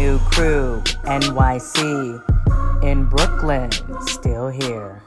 [0.00, 3.70] new crew, NYC, in Brooklyn,
[4.06, 5.02] still here.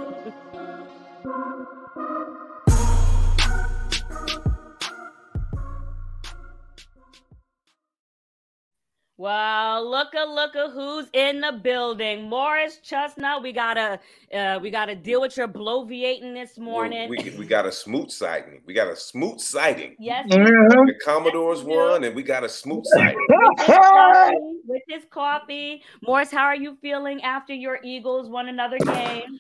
[9.21, 12.27] Well, look a look at who's in the building.
[12.31, 14.01] Morris Chestnut, we gotta
[14.35, 17.11] uh, we gotta deal with your bloviating this morning.
[17.11, 18.63] Well, we, we got a Smoot sighting.
[18.65, 19.95] We got a Smoot sighting.
[19.99, 20.87] Yes, mm-hmm.
[20.87, 23.19] the Commodores won, and we got a Smoot sighting.
[24.67, 25.83] with his coffee.
[26.03, 29.39] Morris, how are you feeling after your Eagles won another game?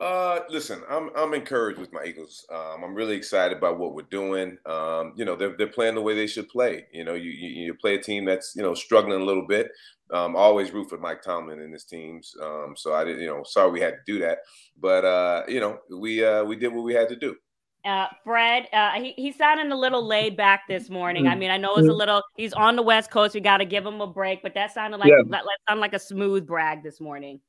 [0.00, 2.46] Uh, listen, I'm I'm encouraged with my Eagles.
[2.50, 4.56] Um, I'm really excited about what we're doing.
[4.64, 6.86] Um, you know, they're they're playing the way they should play.
[6.90, 9.70] You know, you you, you play a team that's you know struggling a little bit.
[10.10, 12.34] Um, always root for Mike Tomlin and his teams.
[12.42, 14.38] Um, so I didn't, you know, sorry we had to do that,
[14.80, 17.36] but uh, you know, we uh, we did what we had to do.
[17.84, 21.26] Uh, Fred, uh, he, he's sounding a little laid back this morning.
[21.26, 23.34] I mean, I know it's a little, he's on the West Coast.
[23.34, 25.22] We got to give him a break, but that sounded like, yeah.
[25.28, 27.40] that, that sounded like a Smoot brag this morning.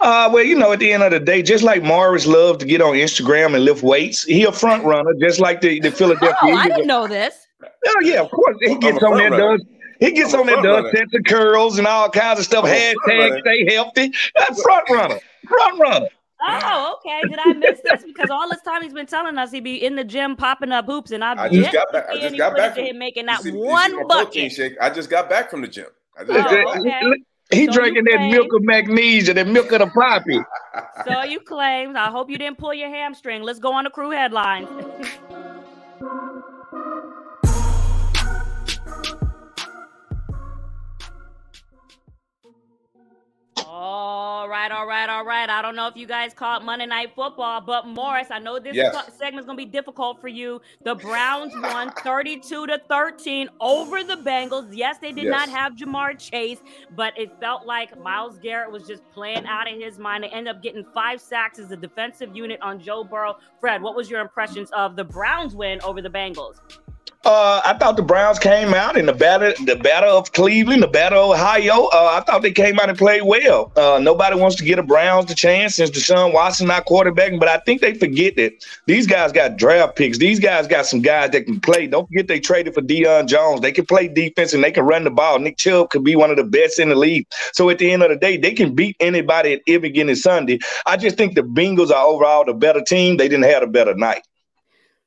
[0.00, 2.66] Uh, well, you know, at the end of the day, just like Morris loved to
[2.66, 6.36] get on Instagram and lift weights, he a front runner, just like the, the Philadelphia.
[6.42, 7.46] Oh, I didn't know this.
[7.62, 8.56] Oh yeah, of course.
[8.60, 9.64] He gets on there, does
[10.00, 12.64] he gets on there, does sets of curls and all kinds of stuff.
[12.64, 14.12] Hashtag stay healthy.
[14.34, 15.20] That's front runner.
[15.46, 16.08] Front runner.
[16.42, 17.20] Oh, okay.
[17.28, 18.02] Did I miss this?
[18.02, 20.86] Because all this time he's been telling us he'd be in the gym popping up
[20.86, 22.08] hoops, and I've I just got back.
[22.08, 24.50] I just got back from him making that see, one bucket.
[24.50, 24.76] Shake.
[24.80, 25.86] I just got back from the gym.
[26.18, 27.02] Oh, okay.
[27.52, 30.40] He so drinking that milk of magnesia, that milk of the poppy.
[31.04, 31.96] So you claim.
[31.96, 33.42] I hope you didn't pull your hamstring.
[33.42, 34.68] Let's go on the crew headlines.
[43.82, 45.48] All right, all right, all right.
[45.48, 48.76] I don't know if you guys caught Monday Night Football, but Morris, I know this
[48.76, 48.94] yes.
[49.18, 50.60] is gonna be difficult for you.
[50.84, 54.68] The Browns won 32 to 13 over the Bengals.
[54.70, 55.32] Yes, they did yes.
[55.32, 56.58] not have Ja'Marr Chase,
[56.94, 60.24] but it felt like Myles Garrett was just playing out of his mind.
[60.24, 63.38] They ended up getting five sacks as a defensive unit on Joe Burrow.
[63.60, 66.60] Fred, what was your impressions of the Browns win over the Bengals?
[67.22, 70.88] Uh, I thought the Browns came out in the battle, the battle of Cleveland, the
[70.88, 71.84] battle of Ohio.
[71.92, 73.70] Uh, I thought they came out and played well.
[73.76, 77.48] Uh, nobody wants to get a Browns the chance since Deshaun Watson not quarterbacking, but
[77.48, 80.16] I think they forget that these guys got draft picks.
[80.16, 81.86] These guys got some guys that can play.
[81.86, 83.60] Don't forget they traded for Deion Jones.
[83.60, 85.38] They can play defense and they can run the ball.
[85.38, 87.26] Nick Chubb could be one of the best in the league.
[87.52, 90.58] So at the end of the day, they can beat anybody at every given Sunday.
[90.86, 93.18] I just think the Bengals are overall the better team.
[93.18, 94.22] They didn't have a better night.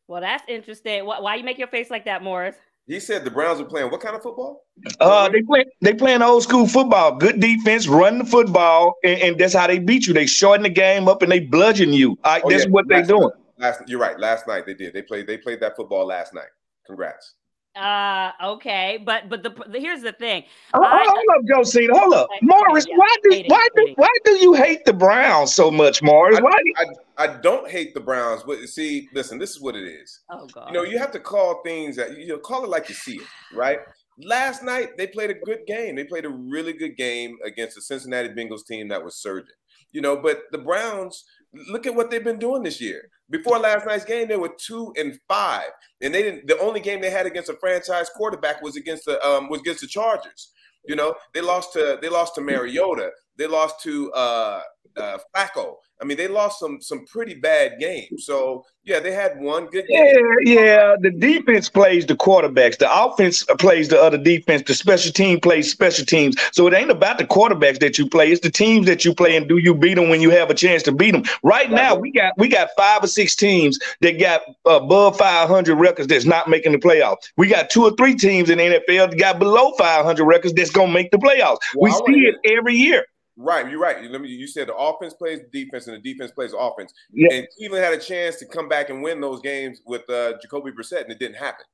[0.07, 1.05] Well, that's interesting.
[1.05, 2.55] Why, why you make your face like that, Morris?
[2.85, 4.65] He said the Browns are playing what kind of football?
[4.99, 7.15] Uh, they play they playing old school football.
[7.15, 10.13] Good defense, run the football, and, and, that's how they beat you.
[10.13, 12.17] They shorten the game up and they bludgeon you.
[12.25, 12.69] oh, that's yeah.
[12.71, 13.29] what they're doing.
[13.57, 14.19] Last, you're right.
[14.19, 14.93] Last night they did.
[14.93, 15.27] They played.
[15.27, 16.49] They played that football last night.
[16.85, 17.35] Congrats.
[17.75, 20.43] Uh, okay, but but the, the here's the thing.
[20.75, 21.97] Oh, I, hold up, Josina.
[21.97, 22.85] Hold up, Morris.
[22.93, 26.39] Why do why do why do you hate the Browns so much, Morris?
[26.39, 26.51] Why?
[26.77, 26.83] I,
[27.17, 30.19] I, I, don't hate the Browns, but see, listen, this is what it is.
[30.29, 30.67] Oh God.
[30.67, 33.15] You know, you have to call things that you know, call it like you see
[33.15, 33.79] it, right?
[34.19, 35.95] Last night they played a good game.
[35.95, 39.55] They played a really good game against the Cincinnati Bengals team that was surging.
[39.93, 41.23] You know, but the Browns,
[41.69, 43.09] look at what they've been doing this year.
[43.29, 45.69] Before last night's game, they were two and five,
[46.01, 46.47] and they didn't.
[46.47, 49.81] The only game they had against a franchise quarterback was against the um, was against
[49.81, 50.51] the Chargers.
[50.85, 53.11] You know, they lost to they lost to Mariota.
[53.37, 54.61] They lost to uh,
[54.97, 55.75] uh, Flacco.
[56.01, 58.25] I mean, they lost some some pretty bad games.
[58.25, 60.17] So yeah, they had one good game.
[60.43, 60.95] Yeah, yeah.
[60.99, 62.77] The defense plays the quarterbacks.
[62.77, 64.63] The offense plays the other defense.
[64.67, 66.35] The special team plays special teams.
[66.51, 68.31] So it ain't about the quarterbacks that you play.
[68.31, 70.53] It's the teams that you play, and do you beat them when you have a
[70.53, 71.23] chance to beat them?
[71.41, 76.09] Right now, we got we got five or six teams that got above 500 records
[76.09, 77.31] that's not making the playoffs.
[77.37, 80.71] We got two or three teams in the NFL that got below 500 records that's
[80.71, 81.59] gonna make the playoffs.
[81.75, 83.05] Well, we see it every year.
[83.35, 84.09] Right, you're right.
[84.09, 84.29] Let me.
[84.29, 86.93] You said the offense plays defense, and the defense plays offense.
[87.11, 87.33] Yeah.
[87.33, 90.71] And Cleveland had a chance to come back and win those games with uh, Jacoby
[90.71, 91.65] Brissett, and it didn't happen.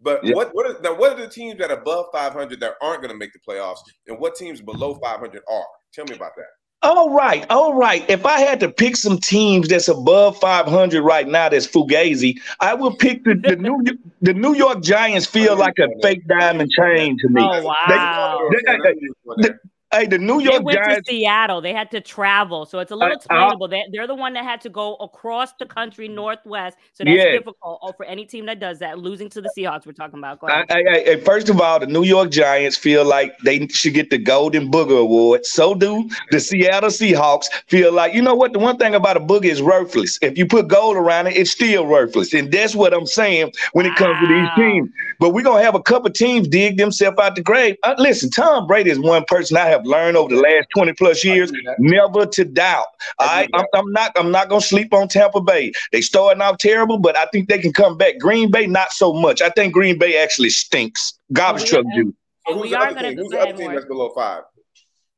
[0.00, 0.34] But yeah.
[0.34, 0.94] what what are, now?
[0.94, 3.78] What are the teams that are above 500 that aren't going to make the playoffs,
[4.06, 5.64] and what teams below 500 are?
[5.94, 6.46] Tell me about that.
[6.82, 8.08] All right, all right.
[8.10, 12.74] If I had to pick some teams that's above 500 right now, that's fugazi, I
[12.74, 13.82] would pick the, the New
[14.20, 15.24] the New York Giants.
[15.24, 17.40] Feel like a fake diamond chain to me.
[17.42, 18.50] Oh wow!
[18.52, 19.54] They, they, they,
[19.92, 21.08] Hey, the New York they went Giants.
[21.08, 21.60] to Seattle.
[21.60, 23.68] They had to travel, so it's a little uh, explainable.
[23.68, 27.30] they, they're the one that had to go across the country northwest, so that's yeah.
[27.30, 28.98] difficult oh, for any team that does that.
[28.98, 30.40] Losing to the Seahawks, we're talking about.
[30.42, 34.10] I, I, I, first of all, the New York Giants feel like they should get
[34.10, 35.46] the Golden Booger Award.
[35.46, 38.54] So do the Seattle Seahawks feel like you know what?
[38.54, 40.18] The one thing about a booger is worthless.
[40.20, 43.86] If you put gold around it, it's still worthless, and that's what I'm saying when
[43.86, 44.26] it comes wow.
[44.28, 44.90] to these teams.
[45.20, 47.76] But we're gonna have a couple teams dig themselves out the grave.
[47.84, 50.92] Uh, listen, Tom Brady is one person I have have learned over the last 20
[50.94, 52.86] plus years, never to doubt.
[53.18, 55.72] I, I'm, I'm, not I'm not gonna sleep on Tampa Bay.
[55.92, 58.18] They starting out terrible, but I think they can come back.
[58.18, 59.40] Green Bay, not so much.
[59.42, 61.18] I think Green Bay actually stinks.
[61.32, 62.14] Garbage truck do.
[62.48, 63.18] So who's the other team?
[63.18, 64.42] Who's the other team that's below five?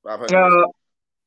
[0.04, 0.36] Five hundred.
[0.36, 0.66] Uh,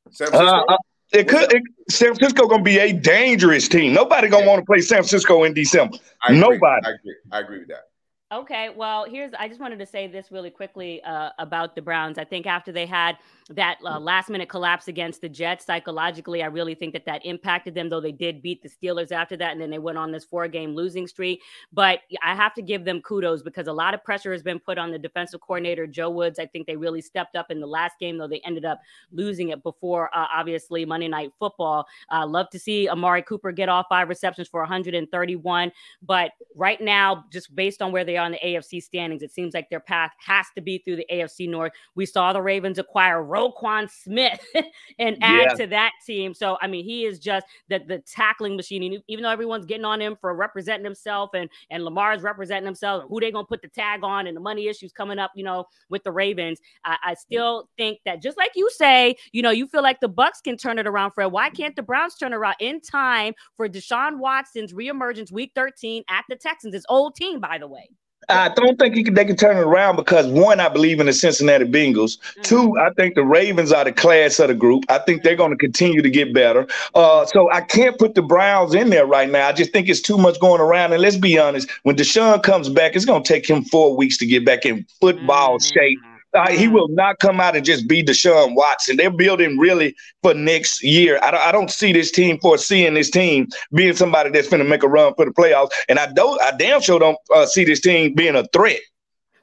[0.09, 0.57] San Francisco.
[0.57, 0.77] Uh, uh,
[1.13, 3.93] it could it, San Francisco gonna be a dangerous team.
[3.93, 4.49] Nobody gonna yeah.
[4.49, 5.97] want to play San Francisco in December.
[6.23, 6.85] I Nobody.
[6.85, 7.15] I agree.
[7.31, 7.90] I agree with that.
[8.31, 12.17] Okay, well, here's I just wanted to say this really quickly uh, about the Browns.
[12.17, 13.17] I think after they had
[13.49, 17.75] that uh, last minute collapse against the Jets, psychologically, I really think that that impacted
[17.75, 19.51] them, though they did beat the Steelers after that.
[19.51, 21.41] And then they went on this four game losing streak.
[21.73, 24.77] But I have to give them kudos because a lot of pressure has been put
[24.77, 26.39] on the defensive coordinator, Joe Woods.
[26.39, 28.79] I think they really stepped up in the last game, though they ended up
[29.11, 31.85] losing it before, uh, obviously, Monday Night Football.
[32.09, 35.69] Love to see Amari Cooper get off five receptions for 131.
[36.01, 39.21] But right now, just based on where they on the AFC standings.
[39.21, 41.71] It seems like their path has to be through the AFC North.
[41.95, 44.39] We saw the Ravens acquire Roquan Smith
[44.99, 45.53] and add yeah.
[45.55, 46.33] to that team.
[46.33, 48.83] So I mean, he is just the the tackling machine.
[48.83, 53.05] And even though everyone's getting on him for representing himself and and Lamar's representing himself,
[53.09, 55.65] who they gonna put the tag on, and the money issues coming up, you know,
[55.89, 56.59] with the Ravens.
[56.85, 60.07] I, I still think that just like you say, you know, you feel like the
[60.07, 61.11] Bucks can turn it around.
[61.11, 66.03] Fred, why can't the Browns turn around in time for Deshaun Watson's reemergence week 13
[66.09, 66.73] at the Texans?
[66.73, 67.89] His old team, by the way.
[68.29, 71.13] I don't think can, they can turn it around because one, I believe in the
[71.13, 72.17] Cincinnati Bengals.
[72.17, 72.41] Mm-hmm.
[72.43, 74.85] Two, I think the Ravens are the class of the group.
[74.89, 76.67] I think they're going to continue to get better.
[76.95, 79.47] Uh, so I can't put the Browns in there right now.
[79.47, 80.93] I just think it's too much going around.
[80.93, 84.17] And let's be honest, when Deshaun comes back, it's going to take him four weeks
[84.19, 85.79] to get back in football mm-hmm.
[85.79, 85.99] shape
[86.33, 88.97] uh, he will not come out and just be Deshaun Watson.
[88.97, 91.19] They're building really for next year.
[91.23, 94.69] I don't, I don't see this team foreseeing this team being somebody that's going to
[94.69, 95.71] make a run for the playoffs.
[95.89, 98.79] And I don't, I damn sure don't uh, see this team being a threat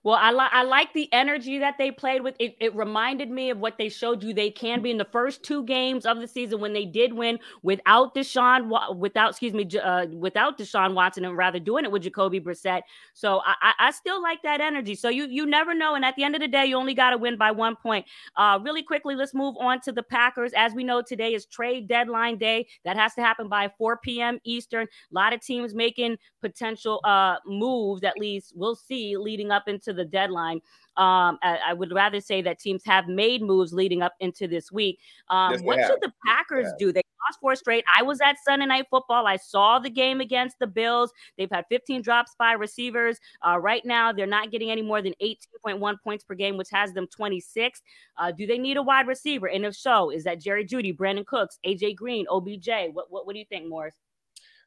[0.08, 2.34] well, I like I like the energy that they played with.
[2.38, 5.42] It, it reminded me of what they showed you they can be in the first
[5.42, 10.06] two games of the season when they did win without Deshaun, without excuse me, uh,
[10.06, 12.80] without Deshaun Watson, and rather doing it with Jacoby Brissett.
[13.12, 14.94] So I, I still like that energy.
[14.94, 17.10] So you you never know, and at the end of the day, you only got
[17.10, 18.06] to win by one point.
[18.34, 20.52] Uh, really quickly, let's move on to the Packers.
[20.56, 22.66] As we know, today is trade deadline day.
[22.86, 24.38] That has to happen by 4 p.m.
[24.44, 24.84] Eastern.
[24.86, 28.04] A lot of teams making potential uh, moves.
[28.04, 30.60] At least we'll see leading up into the deadline.
[30.96, 34.72] Um, I, I, would rather say that teams have made moves leading up into this
[34.72, 34.98] week.
[35.30, 35.90] Um, yes, what have.
[35.90, 36.86] should the Packers yeah.
[36.86, 36.92] do?
[36.92, 37.84] They lost four straight.
[37.96, 39.24] I was at Sunday Night Football.
[39.24, 41.12] I saw the game against the Bills.
[41.36, 43.20] They've had 15 drops by receivers.
[43.46, 46.92] Uh, right now, they're not getting any more than 18.1 points per game, which has
[46.94, 47.80] them 26.
[48.16, 49.46] Uh, do they need a wide receiver?
[49.46, 52.68] And if so, is that Jerry Jeudy, Brandin Cooks, AJ Green, OBJ?
[52.92, 53.94] What, what, what do you think, Morris?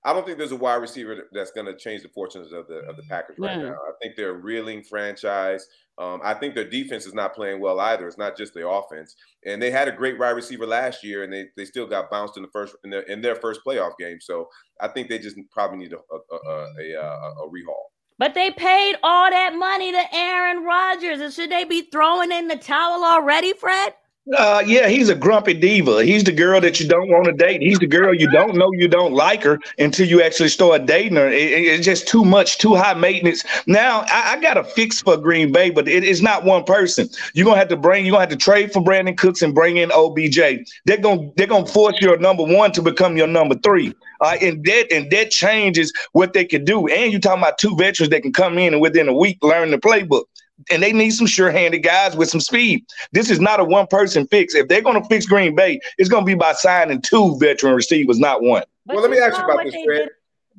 [0.04, 2.80] I don't think there's a wide receiver that's going to change the fortunes of the
[2.90, 3.74] of the Packers right now.
[3.74, 5.68] I think they're a reeling franchise.
[5.98, 8.08] Um, I think their defense is not playing well either.
[8.08, 9.16] It's not just the offense.
[9.46, 12.38] And they had a great wide receiver last year, and they, they still got bounced
[12.38, 14.20] in the first in their in their first playoff game.
[14.20, 17.92] So I think they just probably need a a, a, a, a rehaul.
[18.18, 22.48] But they paid all that money to Aaron Rodgers, and should they be throwing in
[22.48, 23.94] the towel already, Fred?
[24.38, 26.04] Uh, yeah, he's a grumpy diva.
[26.04, 27.60] He's the girl that you don't want to date.
[27.60, 31.16] He's the girl you don't know you don't like her until you actually start dating
[31.18, 31.28] her.
[31.28, 33.44] It, it's just too much, too high maintenance.
[33.66, 37.10] Now, I, I got a fix for Green Bay, but it, it's not one person.
[37.34, 38.06] You're gonna have to bring.
[38.06, 40.38] You're gonna have to trade for Brandin Cooks and bring in OBJ.
[40.86, 43.92] They're gonna they're gonna force your number one to become your number three.
[44.22, 46.88] Uh, and that and that changes what they can do.
[46.88, 49.72] And you're talking about two veterans that can come in and within a week learn
[49.72, 50.26] the playbook
[50.70, 52.86] and they need some sure-handed guys with some speed.
[53.12, 54.56] This is not a one-person fix.
[54.56, 57.76] If they're going to fix Green Bay, it's going to be by signing two veteran
[57.76, 58.64] receivers, not one.
[58.86, 60.10] But well, let me ask you about this, Fred.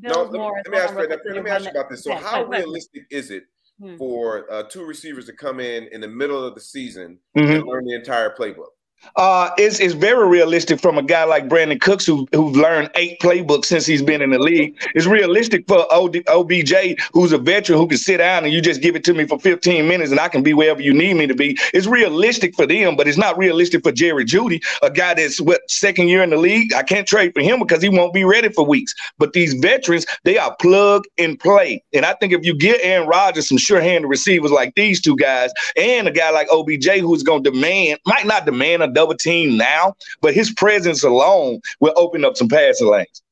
[0.00, 1.10] No, let me, let me ask Fred.
[1.10, 2.02] Let me ask you about this.
[2.02, 3.44] So, how realistic is it
[3.80, 3.96] hmm.
[3.96, 7.52] for uh, two receivers to come in in the middle of the season mm-hmm.
[7.52, 8.70] and learn the entire playbook?
[9.16, 13.20] Uh, it's, it's very realistic from a guy like Brandin Cooks who who's learned eight
[13.20, 14.74] playbooks since he's been in the league.
[14.94, 18.96] It's realistic for OBJ who's a veteran who can sit down and you just give
[18.96, 21.34] it to me for 15 minutes and I can be wherever you need me to
[21.34, 21.58] be.
[21.74, 25.60] It's realistic for them, but it's not realistic for Jerry Jeudy, a guy that's what
[25.70, 26.72] second year in the league.
[26.72, 28.94] I can't trade for him because he won't be ready for weeks.
[29.18, 31.82] But these veterans, they are plug and play.
[31.92, 35.50] And I think if you get Aaron Rodgers some sure-handed receivers like these two guys,
[35.76, 39.56] and a guy like OBJ who's going to demand, might not demand a double team
[39.56, 43.22] now, but his presence alone will open up some passing lanes.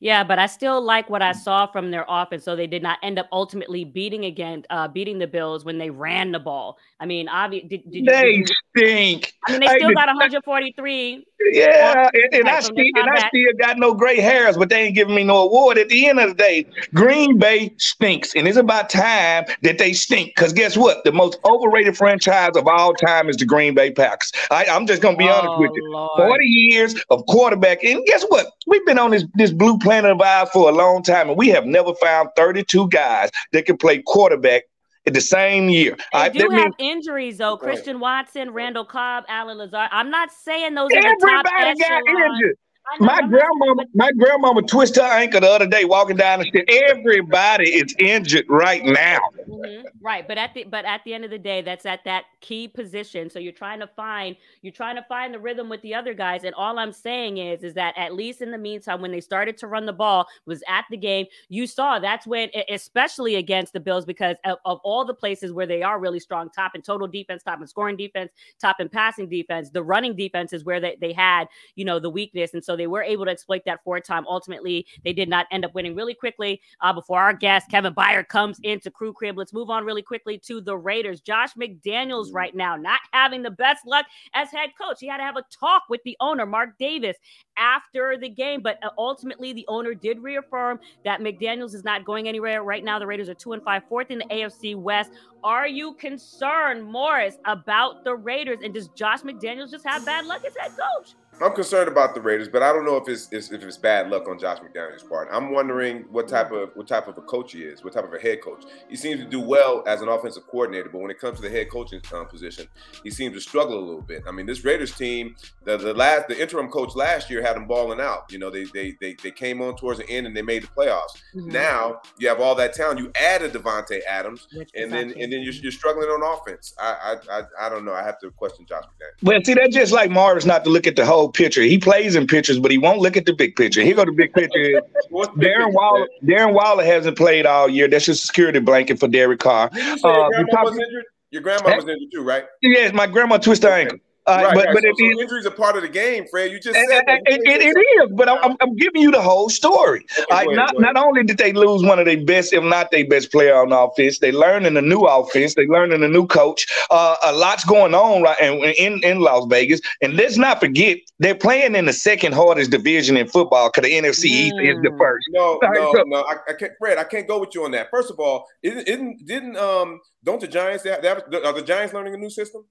[0.00, 2.44] Yeah, but I still like what I saw from their offense.
[2.44, 5.88] So they did not end up ultimately beating again, uh, beating the Bills when they
[5.88, 6.76] ran the ball.
[7.00, 9.32] I mean, obviously, did, did, they did stink.
[9.46, 11.26] I mean, they still got 143.
[11.52, 14.94] Yeah, and, and I still and I still got no gray hairs, but they ain't
[14.94, 15.76] giving me no award.
[15.76, 19.92] At the end of the day, Green Bay stinks, and it's about time that they
[19.92, 20.34] stink.
[20.34, 21.04] Because guess what?
[21.04, 24.32] The most overrated franchise of all time is the Green Bay Packers.
[24.50, 25.92] I, am just gonna be oh, honest with oh, you.
[25.92, 26.10] Lord.
[26.16, 28.46] Forty years of quarterback, and guess what?
[28.66, 31.48] We've been on this this blue planet of ours for a long time, and we
[31.48, 34.64] have never found 32 guys that can play quarterback
[35.12, 35.96] the same year.
[36.12, 37.56] They I, do have means, injuries though.
[37.58, 39.90] Christian Watson, Randall Cobb, Allen Lazard.
[39.92, 42.56] I'm not saying those are the top got injured.
[43.00, 46.68] My grandmama, my grandmama twisted her ankle the other day walking down the street.
[46.68, 49.20] Everybody is injured right now.
[49.48, 49.86] Mm-hmm.
[50.00, 52.68] Right, but at the but at the end of the day, that's at that key
[52.68, 53.30] position.
[53.30, 56.44] So you're trying to find you're trying to find the rhythm with the other guys.
[56.44, 59.56] And all I'm saying is is that at least in the meantime, when they started
[59.58, 61.26] to run the ball, was at the game.
[61.48, 65.66] You saw that's when, especially against the Bills, because of, of all the places where
[65.66, 69.28] they are really strong, top in total defense, top in scoring defense, top in passing
[69.28, 72.73] defense, the running defense is where they, they had you know the weakness, and so
[72.76, 74.24] they were able to exploit that for a time.
[74.26, 76.60] Ultimately, they did not end up winning really quickly.
[76.80, 80.38] Uh, before our guest, Kevin Byard, comes into Crew Crib, let's move on really quickly
[80.38, 81.20] to the Raiders.
[81.20, 84.98] Josh McDaniels right now not having the best luck as head coach.
[85.00, 87.16] He had to have a talk with the owner, Mark Davis,
[87.56, 92.28] after the game, but uh, ultimately the owner did reaffirm that McDaniels is not going
[92.28, 92.62] anywhere.
[92.62, 95.12] Right now, the Raiders are two and five, fourth in the AFC West.
[95.42, 98.58] Are you concerned, Morris, about the Raiders?
[98.62, 101.14] And does Josh McDaniels just have bad luck as head coach?
[101.40, 104.28] I'm concerned about the Raiders, but I don't know if it's, if it's bad luck
[104.28, 105.28] on Josh McDaniel's part.
[105.32, 108.14] I'm wondering what type of what type of a coach he is, what type of
[108.14, 108.64] a head coach.
[108.88, 111.50] He seems to do well as an offensive coordinator, but when it comes to the
[111.50, 112.68] head coaching um, position,
[113.02, 114.22] he seems to struggle a little bit.
[114.28, 117.66] I mean, this Raiders team, the, the last the interim coach last year had them
[117.66, 118.30] balling out.
[118.30, 120.68] You know, they they they, they came on towards the end and they made the
[120.68, 121.20] playoffs.
[121.34, 121.50] Mm-hmm.
[121.50, 123.00] Now you have all that talent.
[123.00, 126.74] You added Davante Adams, Which and then and then you're, you're, struggling on offense.
[126.78, 127.92] I, I I I don't know.
[127.92, 129.22] I have to question Josh McDaniels.
[129.24, 131.62] Well, see, that's just like Morris not to look at the whole picture.
[131.62, 133.82] He plays in pictures, but he won't look at the big picture.
[133.82, 134.80] Here go the big picture.
[135.12, 136.08] Darren Waller.
[136.24, 137.88] Darren Waller hasn't played all year.
[137.88, 139.70] That's a security blanket for Derek Carr.
[139.72, 141.04] Uh, your grandma was injured.
[141.30, 142.44] Your grandma was injured too, right?
[142.62, 143.98] Yes, my grandma twisted her ankle.
[144.26, 144.74] Uh, right, but right.
[144.74, 146.50] but so, so injuries are part of the game, Fred.
[146.50, 150.06] You just said it, it, it is, but I'm, I'm giving you the whole story.
[150.18, 152.90] Okay, like, ahead, not not only did they lose one of their best, if not
[152.90, 156.66] their best player on offense, they learning a new offense, they learning a new coach.
[156.90, 161.34] Uh, a lot's going on right in in Las Vegas, and let's not forget they're
[161.34, 165.26] playing in the second hardest division in football because the NFC East is the first.
[165.32, 166.22] No, no, so, no.
[166.22, 166.96] I, I, can't, Fred.
[166.96, 167.90] I can't go with you on that.
[167.90, 171.92] First of all, isn't, isn't didn't um don't the Giants have, have are the Giants
[171.92, 172.64] learning a new system?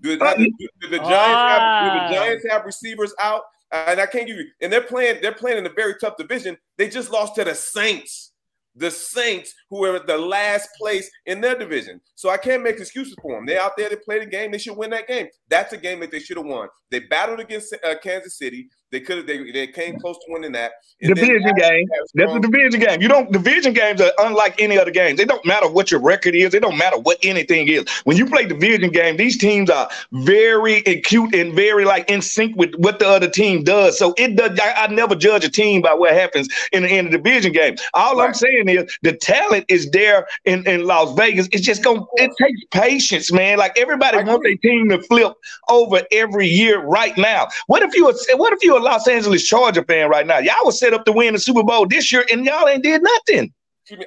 [0.00, 1.58] Do, do, do the Giants ah.
[1.58, 3.42] have, do the Giants have receivers out?
[3.72, 4.46] And I can't give you.
[4.60, 5.18] And they're playing.
[5.22, 6.56] They're playing in a very tough division.
[6.76, 8.32] They just lost to the Saints.
[8.76, 12.00] The Saints, who are the last place in their division.
[12.14, 13.46] So I can't make excuses for them.
[13.46, 13.88] They're out there.
[13.88, 14.52] They play the game.
[14.52, 15.26] They should win that game.
[15.48, 16.68] That's a game that they should have won.
[16.90, 18.68] They battled against uh, Kansas City.
[18.90, 19.26] They could have.
[19.26, 20.72] They, they came close to winning that.
[21.00, 21.86] Division game.
[22.14, 23.00] That's a division game.
[23.00, 23.30] You don't.
[23.30, 25.16] Division games are unlike any other games.
[25.16, 26.50] They don't matter what your record is.
[26.50, 27.88] They don't matter what anything is.
[28.04, 32.20] When you play the division game, these teams are very acute and very like in
[32.20, 33.96] sync with what the other team does.
[33.96, 34.58] So it does.
[34.58, 37.76] I, I never judge a team by what happens in the, in the division game.
[37.94, 38.26] All right.
[38.26, 41.48] I'm saying is the talent is there in, in Las Vegas.
[41.52, 42.02] It's just gonna.
[42.14, 43.58] It takes patience, man.
[43.58, 45.34] Like everybody wants their team to flip
[45.68, 47.46] over every year right now.
[47.68, 48.12] What if you?
[48.34, 48.79] What if you?
[48.80, 50.38] Los Angeles Charger fan right now.
[50.38, 53.02] Y'all was set up to win the Super Bowl this year, and y'all ain't did
[53.02, 53.52] nothing.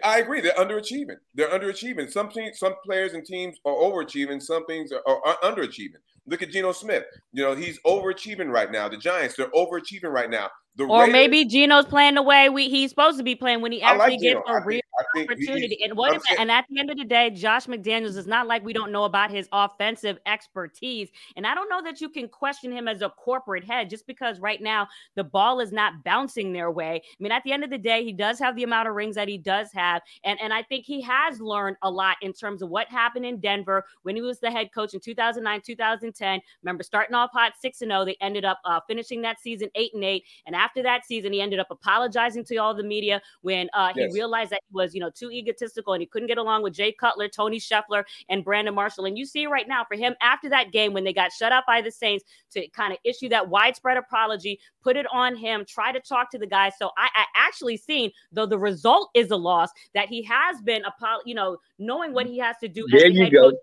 [0.03, 0.39] I agree.
[0.42, 1.18] They're underachieving.
[1.36, 2.10] They're underachieving.
[2.10, 4.42] Some teams, some players and teams are overachieving.
[4.42, 5.98] Some things are, are underachieving.
[6.25, 7.03] Look at Geno Smith.
[7.34, 8.88] You know he's overachieving right now.
[8.88, 10.50] The Giants, they're overachieving right now.
[10.75, 13.72] The or Raiders, maybe Geno's playing the way we he's supposed to be playing when
[13.72, 14.82] he actually like gets a real
[15.15, 15.75] opportunity.
[15.80, 18.48] He, and what if, and at the end of the day, Josh McDaniels is not
[18.48, 21.10] like we don't know about his offensive expertise.
[21.36, 24.39] And I don't know that you can question him as a corporate head just because
[24.39, 27.01] right now the ball is not bouncing their way.
[27.03, 29.15] I mean, at the end of the day, he does have the amount of rings
[29.15, 30.01] that he does have.
[30.24, 33.39] And, and I think he has learned a lot in terms of what happened in
[33.39, 36.42] Denver when he was the head coach in 2009, 2010.
[36.63, 39.94] Remember, starting off hot 6 and 0, they ended up uh, finishing that season 8
[39.94, 40.24] and 8.
[40.48, 44.01] And after that season, he ended up apologizing to all the media when uh, he
[44.01, 44.13] yes.
[44.13, 46.91] realized that he was, you know, too egotistical and he couldn't get along with Jay
[46.91, 49.05] Cutler, Tony Scheffler, and Brandon Marshall.
[49.05, 51.63] And you see right now for him after that game when they got shut out
[51.67, 55.91] by the Saints to kind of issue that widespread apology, put it on him, try
[55.91, 56.74] to talk to the guys.
[56.79, 60.84] So I, I actually seen, though the result is a loss, that he has been,
[61.25, 63.50] you know, knowing what he has to do there you go.
[63.51, 63.60] Coach,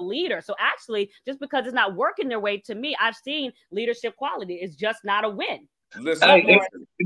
[0.00, 0.40] leader.
[0.40, 4.56] So actually, just because it's not working their way to me, I've seen leadership quality.
[4.56, 5.66] It's just not a win.
[5.98, 6.42] Listen, hey,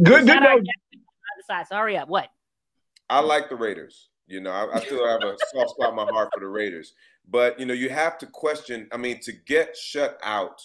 [0.02, 0.66] good, good.
[1.46, 1.66] Side.
[1.68, 2.08] So hurry up.
[2.08, 2.28] What?
[3.08, 4.08] I like the Raiders.
[4.26, 6.94] You know, I, I still have a soft spot in my heart for the Raiders.
[7.28, 8.88] But you know, you have to question.
[8.92, 10.60] I mean, to get shut out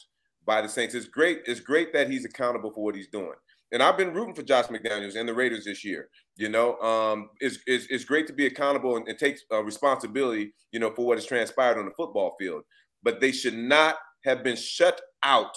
[0.46, 1.42] by the Saints, it's great.
[1.46, 3.34] It's great that he's accountable for what he's doing.
[3.72, 6.10] And I've been rooting for Josh McDaniels and the Raiders this year.
[6.38, 10.54] You know, um, it's, it's, it's great to be accountable and, and take uh, responsibility.
[10.72, 12.64] You know, for what has transpired on the football field.
[13.02, 15.56] But they should not have been shut out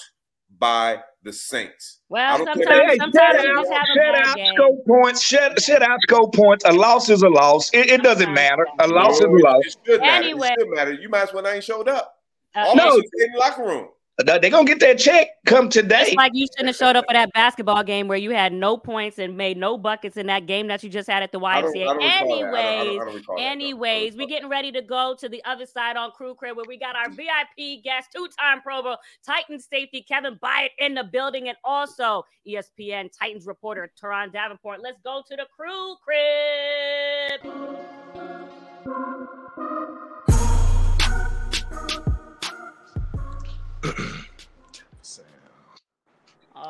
[0.58, 2.00] by the Saints.
[2.08, 4.54] Well, sometimes, hey, sometimes you just have shut out game.
[4.54, 5.20] scope points.
[5.20, 6.64] Shut, shut out scope points.
[6.64, 7.70] A loss is a loss.
[7.72, 8.66] It, it doesn't matter.
[8.80, 9.64] A loss no, is a loss.
[9.64, 10.24] It should matter.
[10.24, 10.48] Anyway.
[10.48, 10.92] It should matter.
[10.92, 12.14] You might as well not ain't showed up.
[12.54, 13.88] Uh, no, in the locker room.
[14.24, 16.02] They're gonna get that check come today.
[16.08, 18.76] It's like you shouldn't have showed up for that basketball game where you had no
[18.76, 21.96] points and made no buckets in that game that you just had at the YMCA.
[22.02, 26.66] anyways, anyways, we're getting ready to go to the other side on Crew Crib where
[26.66, 31.48] we got our VIP guest, two-time Pro Bowl Titan safety Kevin Byard in the building,
[31.48, 34.80] and also ESPN Titans reporter Turron Davenport.
[34.82, 37.46] Let's go to the Crew Crib.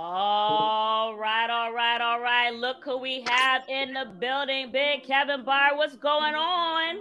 [0.01, 2.55] All right, all right, all right.
[2.55, 4.71] Look who we have in the building.
[4.71, 7.01] Big Kevin Byard, what's going on?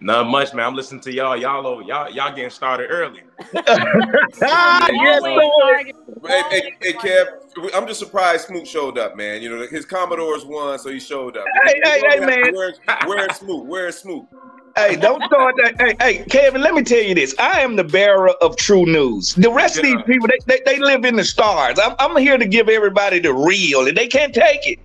[0.00, 0.66] Not much, man.
[0.66, 1.36] I'm listening to y'all.
[1.38, 3.22] Y'all, y'all, y'all getting started early.
[4.42, 7.26] Ah, yes, hey, hey, hey, Kev,
[7.74, 9.40] I'm just surprised Smoot showed up, man.
[9.42, 11.44] You know, his Commodores won, so he showed up.
[11.64, 12.52] Hey, hey, hey, man.
[12.52, 13.66] Where's, where's Smoot?
[13.66, 14.26] Where's Smoot?
[14.76, 15.80] Hey, don't start that.
[15.80, 17.34] Hey, hey, Kevin, let me tell you this.
[17.38, 19.34] I am the bearer of true news.
[19.34, 19.80] The rest yeah.
[19.80, 21.78] of these people, they, they, they, live in the stars.
[21.82, 24.78] I'm, I'm here to give everybody the real, and they can't take it.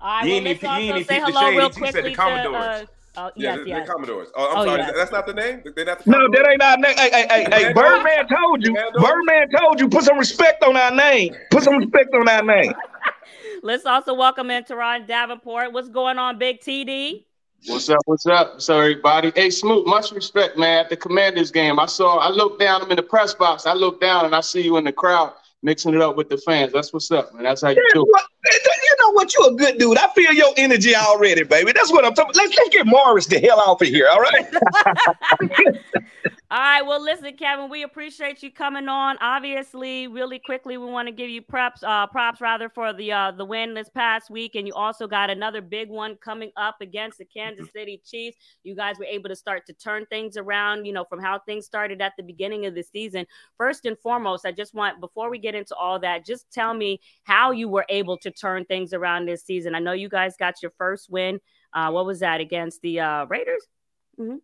[0.00, 2.84] All right, well, let's also say hello real quickly to, uh,
[3.18, 3.86] Oh, yeah, yes, the, yes.
[3.86, 4.28] the Commodores.
[4.36, 4.80] Oh, I'm oh, sorry.
[4.82, 4.92] Yes.
[4.94, 5.62] That's not the name.
[5.74, 6.94] They're not the no, that ain't our name.
[6.96, 7.72] Hey, hey, hey, hey.
[7.72, 8.74] Birdman told you.
[8.94, 9.88] Birdman told you.
[9.88, 11.34] Put some respect on our name.
[11.50, 12.74] Put some respect on our name.
[13.62, 15.72] Let's also welcome in Turron Davenport.
[15.72, 17.24] What's going on, Big TD?
[17.64, 17.98] What's up?
[18.04, 18.60] What's up?
[18.60, 20.84] So everybody, hey Smoot, much respect, man.
[20.84, 22.82] At the Commanders game, I saw, I looked down.
[22.82, 23.66] I'm in the press box.
[23.66, 26.38] I look down and I see you in the crowd mixing it up with the
[26.38, 26.72] fans.
[26.72, 27.42] That's what's up, man.
[27.42, 28.06] That's how you do.
[28.46, 29.34] Eh, you know what?
[29.34, 29.98] You're a good dude.
[29.98, 31.72] I feel your energy already, baby.
[31.72, 32.34] That's what I'm talking.
[32.36, 34.08] Let's let's get Morris the hell off of here.
[34.08, 34.46] All right.
[36.48, 36.82] all right.
[36.82, 39.16] Well, listen, Kevin, we appreciate you coming on.
[39.20, 43.32] Obviously, really quickly, we want to give you props, uh, props rather for the uh,
[43.32, 47.18] the win this past week, and you also got another big one coming up against
[47.18, 48.36] the Kansas City Chiefs.
[48.62, 50.84] You guys were able to start to turn things around.
[50.84, 53.26] You know, from how things started at the beginning of the season.
[53.58, 57.00] First and foremost, I just want before we get into all that, just tell me
[57.24, 59.74] how you were able to turn things around this season.
[59.74, 61.40] I know you guys got your first win.
[61.72, 63.66] Uh, what was that against the uh, Raiders?
[64.18, 64.36] Mm-hmm.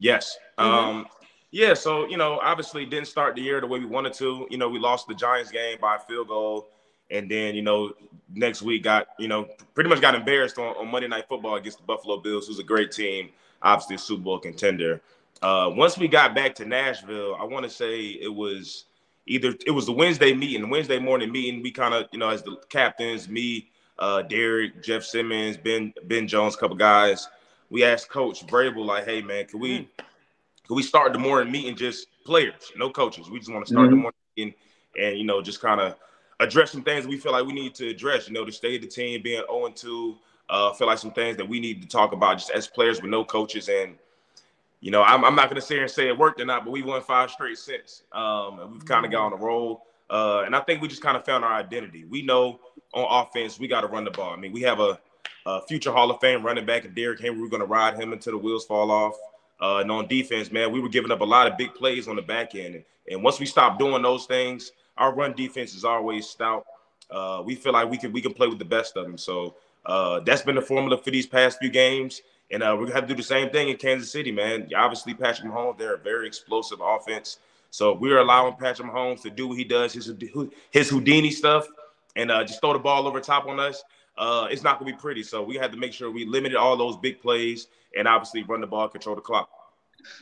[0.00, 0.36] Yes.
[0.58, 0.68] Mm-hmm.
[0.68, 1.06] Um,
[1.50, 1.74] yeah.
[1.74, 4.46] So you know, obviously didn't start the year the way we wanted to.
[4.50, 6.68] You know, we lost the Giants game by a field goal,
[7.10, 7.92] and then you know
[8.34, 11.78] next week got you know pretty much got embarrassed on, on Monday Night Football against
[11.78, 13.30] the Buffalo Bills, who's a great team,
[13.62, 15.00] obviously a Super Bowl contender.
[15.40, 18.86] Uh, once we got back to Nashville, I want to say it was
[19.26, 21.62] either it was the Wednesday meeting, Wednesday morning meeting.
[21.62, 26.26] We kind of, you know, as the captains, me, uh, Derrick, Jeff Simmons, Ben Ben
[26.26, 27.28] Jones, couple guys.
[27.70, 29.86] We asked Coach Vrabel, like, "Hey man, can we mm.
[30.74, 33.30] We start the morning meeting just players, no coaches?
[33.30, 33.96] We just want to start mm-hmm.
[33.96, 34.54] the morning meeting
[34.98, 35.96] and you know just kind of
[36.40, 38.28] address some things we feel like we need to address.
[38.28, 40.16] You know, the state of the team being 0 2.
[40.50, 43.10] Uh, feel like some things that we need to talk about just as players with
[43.10, 43.98] no coaches and
[44.80, 46.64] you know, I'm, I'm not going to sit here and say it worked or not,
[46.64, 48.04] but we won five straight since.
[48.12, 49.86] Um, and we've kind of got on a roll.
[50.08, 52.04] Uh, and I think we just kind of found our identity.
[52.04, 52.60] We know
[52.94, 54.32] on offense, we got to run the ball.
[54.32, 54.98] I mean, we have a,
[55.46, 57.40] a future Hall of Fame running back, Derrick Henry.
[57.40, 59.14] We're going to ride him until the wheels fall off.
[59.60, 62.16] Uh, and on defense, man, we were giving up a lot of big plays on
[62.16, 62.76] the back end.
[62.76, 66.64] And, and once we stop doing those things, our run defense is always stout.
[67.10, 69.18] Uh, we feel like we can we can play with the best of them.
[69.18, 72.94] So uh, that's been the formula for these past few games And uh, we're gonna
[72.94, 74.68] have to do the same thing in Kansas City, man.
[74.74, 77.38] Obviously, Patrick Mahomes, they're a very explosive offense.
[77.70, 80.12] So we're allowing Patrick Mahomes to do what he does, his
[80.70, 81.66] his Houdini stuff,
[82.16, 83.82] and uh, just throw the ball over top on us.
[84.16, 85.22] Uh, it's not gonna be pretty.
[85.22, 88.60] So we had to make sure we limited all those big plays and obviously run
[88.60, 89.48] the ball, control the clock.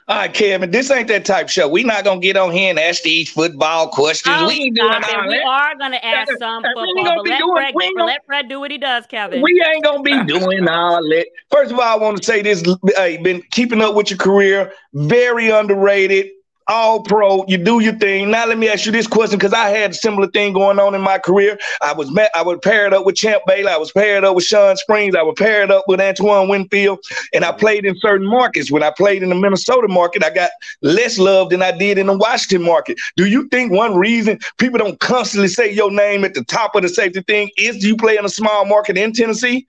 [0.09, 1.69] All right, Kevin, this ain't that type show.
[1.69, 4.37] We're not gonna get on here and ask these football questions.
[4.39, 5.27] Oh, we ain't doing all that.
[5.29, 8.71] We are gonna ask some football, but let, doing, Fred, gonna, let Fred do what
[8.71, 9.43] he does, Kevin.
[9.43, 11.27] We ain't gonna be doing all that.
[11.51, 12.65] First of all, I want to say this:
[12.97, 16.31] hey, been keeping up with your career, very underrated
[16.69, 17.45] all pro.
[17.47, 18.31] You do your thing.
[18.31, 20.95] Now let me ask you this question because I had a similar thing going on
[20.95, 21.59] in my career.
[21.83, 23.69] I was met, I was paired up with Champ Bailey.
[23.69, 25.15] I was paired up with Shawn Springs.
[25.15, 26.99] I was paired up with Antoine Winfield.
[27.33, 28.71] And I played in certain markets.
[28.71, 30.51] When I played in the Minnesota market, I got
[30.83, 32.99] less love than I did in the Washington market.
[33.17, 36.83] Do you think one reason people don't constantly say your name at the top of
[36.83, 39.67] the safety thing is you play in a small market in Tennessee?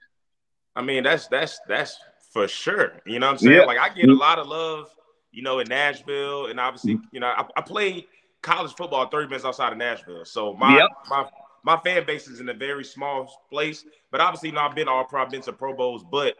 [0.76, 1.98] I mean, that's that's that's
[2.32, 2.94] for sure.
[3.06, 3.56] You know what I'm saying?
[3.56, 3.66] Yeah.
[3.66, 4.94] Like I get a lot of love
[5.38, 7.06] you know, in Nashville, and obviously, mm-hmm.
[7.12, 8.06] you know, I, I played
[8.42, 10.26] college football 30 minutes outside of Nashville.
[10.26, 10.90] So my yep.
[11.12, 11.30] my
[11.64, 13.86] my fan base is in a very small place.
[14.10, 16.04] But obviously, you know, I've been all pro, I've been to Pro Bowls.
[16.04, 16.38] But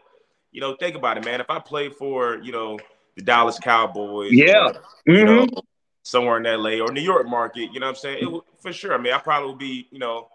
[0.50, 1.40] you know, think about it, man.
[1.40, 2.80] If I play for you know
[3.14, 5.12] the Dallas Cowboys, yeah, or, mm-hmm.
[5.12, 5.46] you know,
[6.02, 8.18] somewhere in LA or New York market, you know what I'm saying?
[8.20, 8.94] It for sure.
[8.94, 10.26] I mean, I probably would be, you know,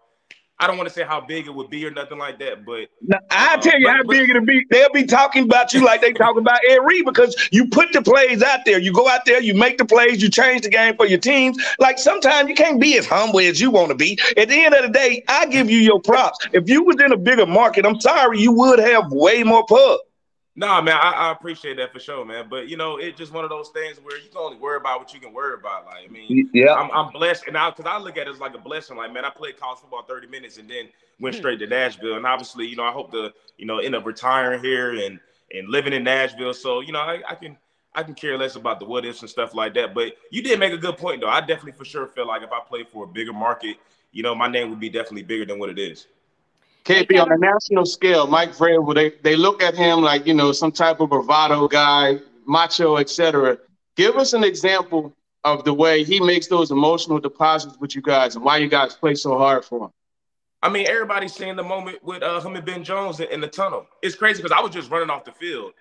[0.60, 2.88] I don't want to say how big it would be or nothing like that, but
[3.02, 4.64] now, I tell you uh, how but, big it'll be.
[4.70, 8.02] They'll be talking about you like they talk about Ed Reed because you put the
[8.02, 8.80] plays out there.
[8.80, 11.58] You go out there, you make the plays, you change the game for your teams.
[11.80, 14.20] Like sometimes you can't be as humble as you want to be.
[14.38, 16.48] At the end of the day, I give you your props.
[16.54, 20.00] If you was in a bigger market, I'm sorry, you would have way more pub.
[20.56, 22.46] No, man, I, I, appreciate that for sure, man.
[22.48, 25.00] But you know, it's just one of those things where you can only worry about
[25.00, 25.86] what you can worry about.
[25.86, 28.40] Like, I mean, yeah, I'm, I'm blessed, and now because I look at it as
[28.40, 28.96] like a blessing.
[28.96, 30.90] Like, man, I played college football 30 minutes and then
[31.20, 31.40] went hmm.
[31.40, 34.62] straight to Nashville, and obviously, you know, I hope to, you know, end up retiring
[34.62, 35.20] here and
[35.52, 36.54] and living in Nashville.
[36.54, 37.58] So, you know, I, I can
[37.96, 39.96] I can care less about the what ifs and stuff like that.
[39.96, 41.30] But you did make a good point, though.
[41.30, 43.78] I definitely for sure feel like if I played for a bigger market,
[44.12, 46.08] you know, my name would be definitely bigger than what it is.
[46.86, 50.52] KB on a national scale, Mike Vrabel, they, they look at him like, you know,
[50.52, 53.58] some type of bravado guy, macho, etc.
[53.96, 55.14] Give us an example
[55.46, 58.96] of the way he makes those emotional deposits with you guys and why you guys
[58.96, 59.92] play so hard for him.
[60.62, 63.48] I mean, everybody's seeing the moment with uh, him and Ben Jones in, in the
[63.48, 63.86] tunnel.
[64.02, 65.74] It's crazy because I was just running off the field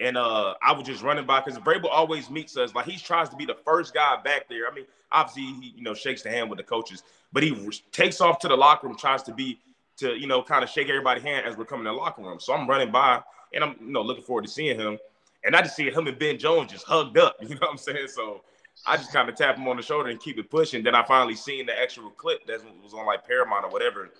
[0.00, 2.74] and uh, I was just running by because Vrabel always meets us.
[2.74, 4.70] Like he tries to be the first guy back there.
[4.70, 7.54] I mean, obviously he you know shakes the hand with the coaches, but he
[7.92, 9.58] takes off to the locker room, tries to be
[10.00, 12.40] to you know kind of shake everybody's hand as we're coming in the locker room.
[12.40, 13.22] So I'm running by
[13.54, 14.98] and I'm you know looking forward to seeing him,
[15.44, 17.36] and I just see him and Ben Jones just hugged up.
[17.42, 18.08] You know what I'm saying?
[18.08, 18.42] So
[18.86, 20.82] I just kind of tap him on the shoulder and keep it pushing.
[20.82, 24.10] Then I finally seen the actual clip that was on like Paramount or whatever,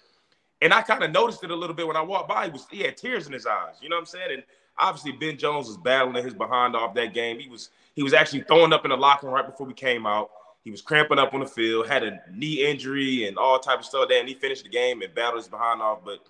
[0.63, 2.47] and I kind of noticed it a little bit when I walked by.
[2.47, 3.77] He was he had tears in his eyes.
[3.81, 4.33] You know what I'm saying?
[4.33, 4.43] And
[4.79, 7.39] obviously Ben Jones was battling his behind off that game.
[7.39, 10.07] He was he was actually throwing up in the locker room right before we came
[10.07, 10.31] out.
[10.65, 13.85] He was cramping up on the field, had a knee injury and all type of
[13.85, 14.09] stuff.
[14.09, 16.01] Then he finished the game and battled his behind off.
[16.05, 16.21] But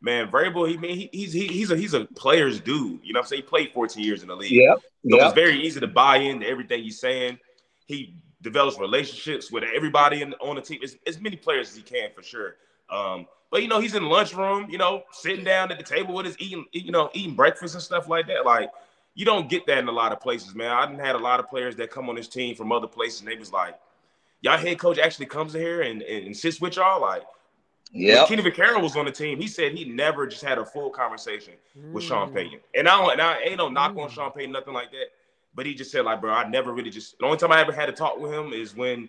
[0.00, 3.00] man, Vrabel, he mean he, he's he, he's a he's a player's dude.
[3.02, 3.42] You know what I'm saying?
[3.42, 4.52] He played 14 years in the league.
[4.52, 4.74] Yeah.
[4.74, 5.26] So yep.
[5.26, 7.38] it's very easy to buy into everything he's saying.
[7.86, 11.82] He develops relationships with everybody in, on the team, as, as many players as he
[11.82, 12.56] can for sure.
[12.90, 16.14] Um, but you know, he's in the lunchroom, you know, sitting down at the table
[16.14, 18.44] with his eating, you know, eating breakfast and stuff like that.
[18.44, 18.70] Like
[19.14, 20.70] you don't get that in a lot of places, man.
[20.70, 23.20] I didn't had a lot of players that come on this team from other places,
[23.20, 23.78] and they was like,
[24.40, 27.00] y'all head coach actually comes in here and, and sits with y'all.
[27.00, 27.22] Like,
[27.92, 29.40] yeah, Kenny Vaccaro was on the team.
[29.40, 31.92] He said he never just had a full conversation mm.
[31.92, 32.34] with Sean mm.
[32.34, 32.60] Payton.
[32.74, 34.02] And I don't, and I ain't no knock mm.
[34.02, 35.06] on Sean Payton, nothing like that.
[35.54, 37.72] But he just said, like, bro, I never really just the only time I ever
[37.72, 39.08] had to talk with him is when,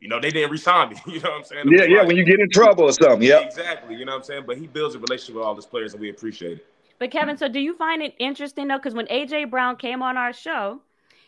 [0.00, 0.96] you know, they didn't resign me.
[1.06, 1.64] You know what I'm saying?
[1.66, 3.22] Yeah, yeah, like, when you get in trouble or something.
[3.22, 3.40] Yeah.
[3.40, 3.96] Exactly.
[3.96, 4.44] You know what I'm saying?
[4.46, 6.66] But he builds a relationship with all his players and we appreciate it.
[7.04, 8.78] But Kevin, so do you find it interesting though?
[8.78, 10.80] Because when AJ Brown came on our show,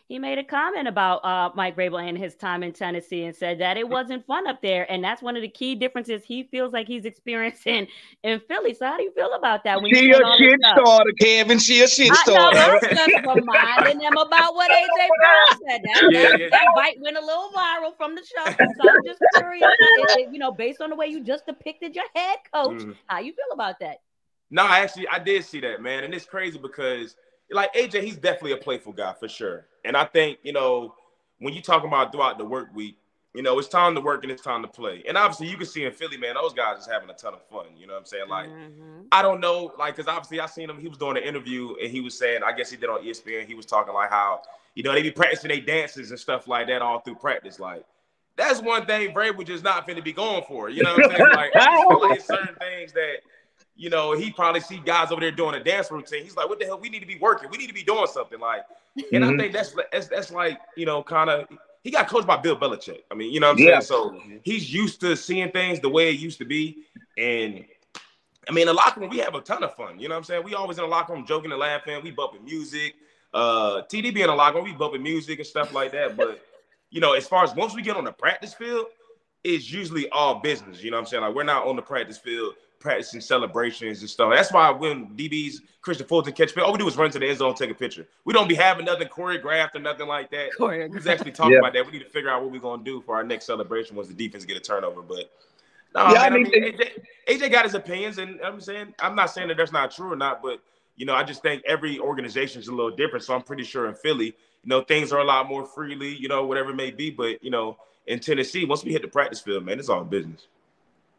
[0.07, 3.59] he made a comment about uh, Mike Vrabel and his time in Tennessee and said
[3.59, 6.73] that it wasn't fun up there, and that's one of the key differences he feels
[6.73, 7.85] like he's experiencing
[8.23, 8.73] in Philly.
[8.73, 9.79] So how do you feel about that?
[9.79, 11.59] When she a shit starter, Kevin.
[11.59, 12.57] She a shit starter.
[12.57, 15.81] I, was just reminding them about what AJ Brown said.
[15.83, 16.47] That, yeah, that, yeah.
[16.49, 19.69] that bite went a little viral from the show, so I'm just curious.
[19.79, 22.95] It, it, you know, based on the way you just depicted your head coach, mm.
[23.05, 23.97] how you feel about that?
[24.49, 27.15] No, actually, I did see that, man, and it's crazy because
[27.51, 29.67] like AJ, he's definitely a playful guy for sure.
[29.85, 30.95] And I think, you know,
[31.39, 32.97] when you talk about throughout the work week,
[33.33, 35.03] you know, it's time to work and it's time to play.
[35.07, 37.47] And obviously, you can see in Philly, man, those guys is having a ton of
[37.47, 37.67] fun.
[37.77, 38.29] You know what I'm saying?
[38.29, 39.01] Like, mm-hmm.
[39.11, 40.79] I don't know, like, because obviously I seen him.
[40.79, 43.45] He was doing an interview and he was saying, I guess he did on ESPN.
[43.45, 44.41] He was talking like how,
[44.73, 47.59] you know, they be practicing their dances and stuff like that all through practice.
[47.59, 47.85] Like,
[48.37, 50.69] that's one thing Vrabel just not finna be going for.
[50.69, 51.29] You know what I'm saying?
[51.33, 53.17] Like, I feel like certain things that
[53.77, 56.23] you know, he probably see guys over there doing a dance routine.
[56.23, 56.79] He's like, what the hell?
[56.79, 57.49] We need to be working.
[57.49, 58.39] We need to be doing something.
[58.39, 58.63] Like,
[58.95, 59.33] and mm-hmm.
[59.33, 61.47] I think that's that's that's like, you know, kind of
[61.83, 63.03] he got coached by Bill Belichick.
[63.11, 63.79] I mean, you know what I'm yeah.
[63.79, 63.81] saying?
[63.81, 66.85] So he's used to seeing things the way it used to be.
[67.17, 67.63] And
[68.49, 69.99] I mean, in the locker room, we have a ton of fun.
[69.99, 70.43] You know what I'm saying?
[70.43, 72.01] We always in the locker room joking and laughing.
[72.03, 72.95] We bumping music.
[73.33, 76.17] Uh TD being in the locker room, we bumping music and stuff like that.
[76.17, 76.41] But
[76.89, 78.87] you know, as far as once we get on the practice field,
[79.43, 80.81] it's usually all business.
[80.81, 81.23] You know what I'm saying?
[81.23, 84.31] Like we're not on the practice field practicing celebrations and stuff.
[84.33, 87.37] That's why when DBs, Kristian Fulton catch all we do is run to the end
[87.37, 88.07] zone, take a picture.
[88.25, 90.49] We don't be having nothing choreographed or nothing like that.
[90.59, 91.59] We was actually talking yeah.
[91.59, 91.85] about that.
[91.85, 94.13] We need to figure out what we're gonna do for our next celebration once the
[94.13, 95.01] defense get a turnover.
[95.01, 95.31] But
[95.95, 96.91] no, yeah, man, I mean, I mean AJ,
[97.27, 100.17] AJ got his opinions, and I'm saying I'm not saying that that's not true or
[100.17, 100.61] not, but
[100.95, 103.23] you know, I just think every organization is a little different.
[103.23, 106.27] So I'm pretty sure in Philly, you know, things are a lot more freely, you
[106.27, 107.09] know, whatever it may be.
[107.11, 110.47] But you know, in Tennessee, once we hit the practice field, man, it's all business.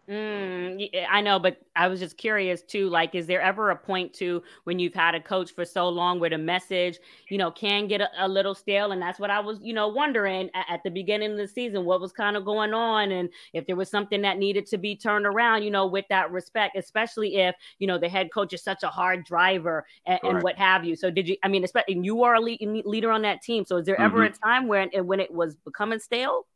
[0.09, 2.89] Mm, I know, but I was just curious too.
[2.89, 6.19] Like, is there ever a point to when you've had a coach for so long
[6.19, 8.93] where the message, you know, can get a, a little stale?
[8.93, 11.85] And that's what I was, you know, wondering at, at, the beginning of the season,
[11.85, 14.97] what was kind of going on, and if there was something that needed to be
[14.97, 18.63] turned around, you know, with that respect, especially if you know the head coach is
[18.63, 20.97] such a hard driver and, and what have you.
[20.97, 21.37] So, did you?
[21.43, 23.67] I mean, especially you are a lead, leader on that team.
[23.67, 24.05] So, is there mm-hmm.
[24.05, 26.47] ever a time when when it was becoming stale?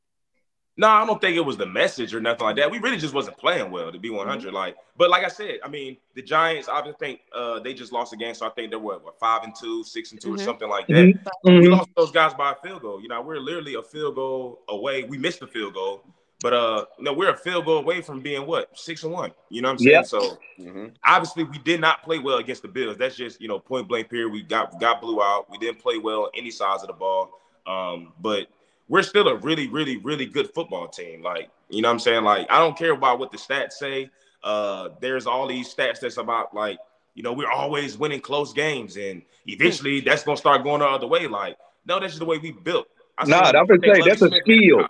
[0.78, 2.70] No, I don't think it was the message or nothing like that.
[2.70, 4.46] We really just wasn't playing well to be 100.
[4.46, 4.54] Mm-hmm.
[4.54, 6.66] Like, but like I said, I mean, the Giants.
[6.68, 9.42] I think uh, they just lost a game, so I think they were what, five
[9.44, 10.40] and two, six and 2 mm-hmm.
[10.40, 10.94] or something like that.
[10.94, 11.60] Mm-hmm.
[11.60, 13.02] We lost those guys by a field goal.
[13.02, 15.04] You know, we're literally a field goal away.
[15.04, 16.04] We missed the field goal,
[16.40, 19.32] but uh, no, we're a field goal away from being what six and one.
[19.50, 19.90] You know what I'm saying?
[19.92, 20.06] Yep.
[20.06, 20.86] So mm-hmm.
[21.04, 22.96] obviously, we did not play well against the Bills.
[22.96, 24.32] That's just you know point blank period.
[24.32, 25.50] We got got blew out.
[25.50, 27.38] We didn't play well any size of the ball.
[27.66, 28.48] Um, but
[28.92, 31.22] we're still a really, really, really good football team.
[31.22, 32.24] Like, you know what I'm saying?
[32.24, 34.10] Like, I don't care about what the stats say.
[34.44, 36.78] Uh, there's all these stats that's about like,
[37.14, 41.06] you know, we're always winning close games, and eventually that's gonna start going the other
[41.06, 41.26] way.
[41.26, 42.86] Like, no, that's just the way we built.
[43.16, 44.86] I nah, I'm gonna say that's Smith a skill.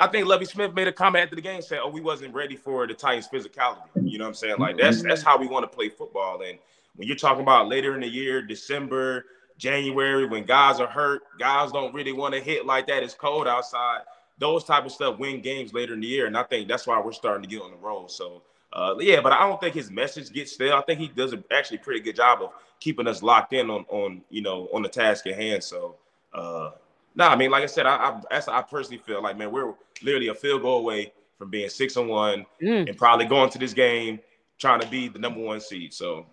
[0.00, 2.56] I think Lovie Smith made a comment after the game saying, "Oh, we wasn't ready
[2.56, 4.56] for the Titans' physicality." You know what I'm saying?
[4.58, 6.42] Like that's that's how we want to play football.
[6.42, 6.58] And
[6.96, 9.26] when you're talking about later in the year, December,
[9.58, 13.02] January when guys are hurt, guys don't really want to hit like that.
[13.02, 14.00] It's cold outside.
[14.38, 17.00] Those type of stuff win games later in the year, and I think that's why
[17.00, 18.08] we're starting to get on the roll.
[18.08, 18.42] So,
[18.72, 20.74] uh, yeah, but I don't think his message gets stale.
[20.74, 23.84] I think he does a actually pretty good job of keeping us locked in on
[23.88, 25.64] on you know on the task at hand.
[25.64, 25.96] So,
[26.32, 26.70] uh,
[27.16, 29.74] no, nah, I mean, like I said, I, I I personally feel like man, we're
[30.02, 32.88] literally a field goal away from being six and one, mm.
[32.88, 34.20] and probably going to this game
[34.58, 35.92] trying to be the number one seed.
[35.92, 36.26] So,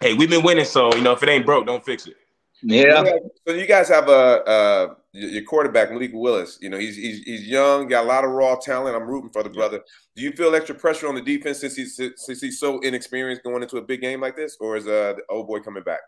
[0.00, 2.16] hey, we've been winning, so you know if it ain't broke, don't fix it.
[2.62, 3.04] Yeah.
[3.46, 6.58] So you guys have a uh, your quarterback Malik Willis.
[6.60, 8.96] You know he's, he's he's young, got a lot of raw talent.
[8.96, 9.80] I'm rooting for the brother.
[10.16, 13.62] Do you feel extra pressure on the defense since he's since he's so inexperienced going
[13.62, 16.00] into a big game like this, or is uh, the old boy coming back?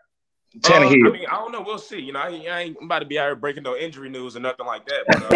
[0.69, 1.61] Uh, I mean, I don't know.
[1.61, 1.99] We'll see.
[1.99, 4.37] You know, I, I ain't I'm about to be out here breaking no injury news
[4.37, 5.03] or nothing like that.
[5.07, 5.33] But,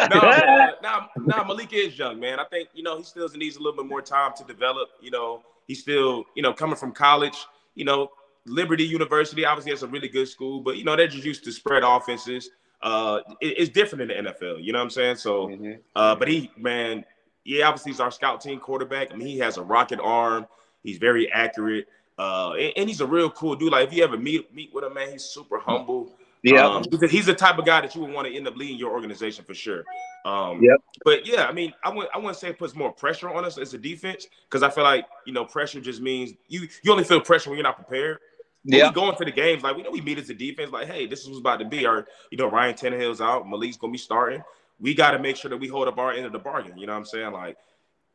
[0.00, 2.40] uh, no, uh, now, now Malik is young, man.
[2.40, 4.88] I think you know he still needs a little bit more time to develop.
[5.00, 7.36] You know, he's still you know coming from college.
[7.74, 8.08] You know,
[8.46, 11.52] Liberty University, obviously, it's a really good school, but you know they're just used to
[11.52, 12.50] spread offenses.
[12.82, 14.62] Uh, it, it's different in the NFL.
[14.62, 15.16] You know what I'm saying?
[15.16, 15.72] So, mm-hmm.
[15.94, 17.04] uh, but he, man,
[17.44, 19.12] yeah, obviously he's our scout team quarterback.
[19.12, 20.46] I mean, he has a rocket arm.
[20.82, 21.86] He's very accurate,
[22.18, 23.70] uh, and, and, he's a real cool dude.
[23.70, 26.12] Like if you ever meet meet with him, man, he's super humble.
[26.42, 28.56] Yeah, um, because he's the type of guy that you would want to end up
[28.56, 29.84] leading your organization for sure.
[30.24, 30.78] Um, yep.
[31.04, 33.58] But yeah, I mean, I wouldn't I wouldn't say it puts more pressure on us
[33.58, 37.04] as a defense because I feel like you know pressure just means you you only
[37.04, 38.18] feel pressure when you're not prepared
[38.64, 38.88] yeah.
[38.88, 41.06] we go into the games like we know we meet as a defense, like, hey,
[41.06, 41.86] this is what's about to be.
[41.86, 44.42] Our, you know, Ryan Tannehill's out, Malik's gonna be starting.
[44.80, 46.76] We got to make sure that we hold up our end of the bargain.
[46.76, 47.32] You know what I'm saying?
[47.32, 47.56] Like,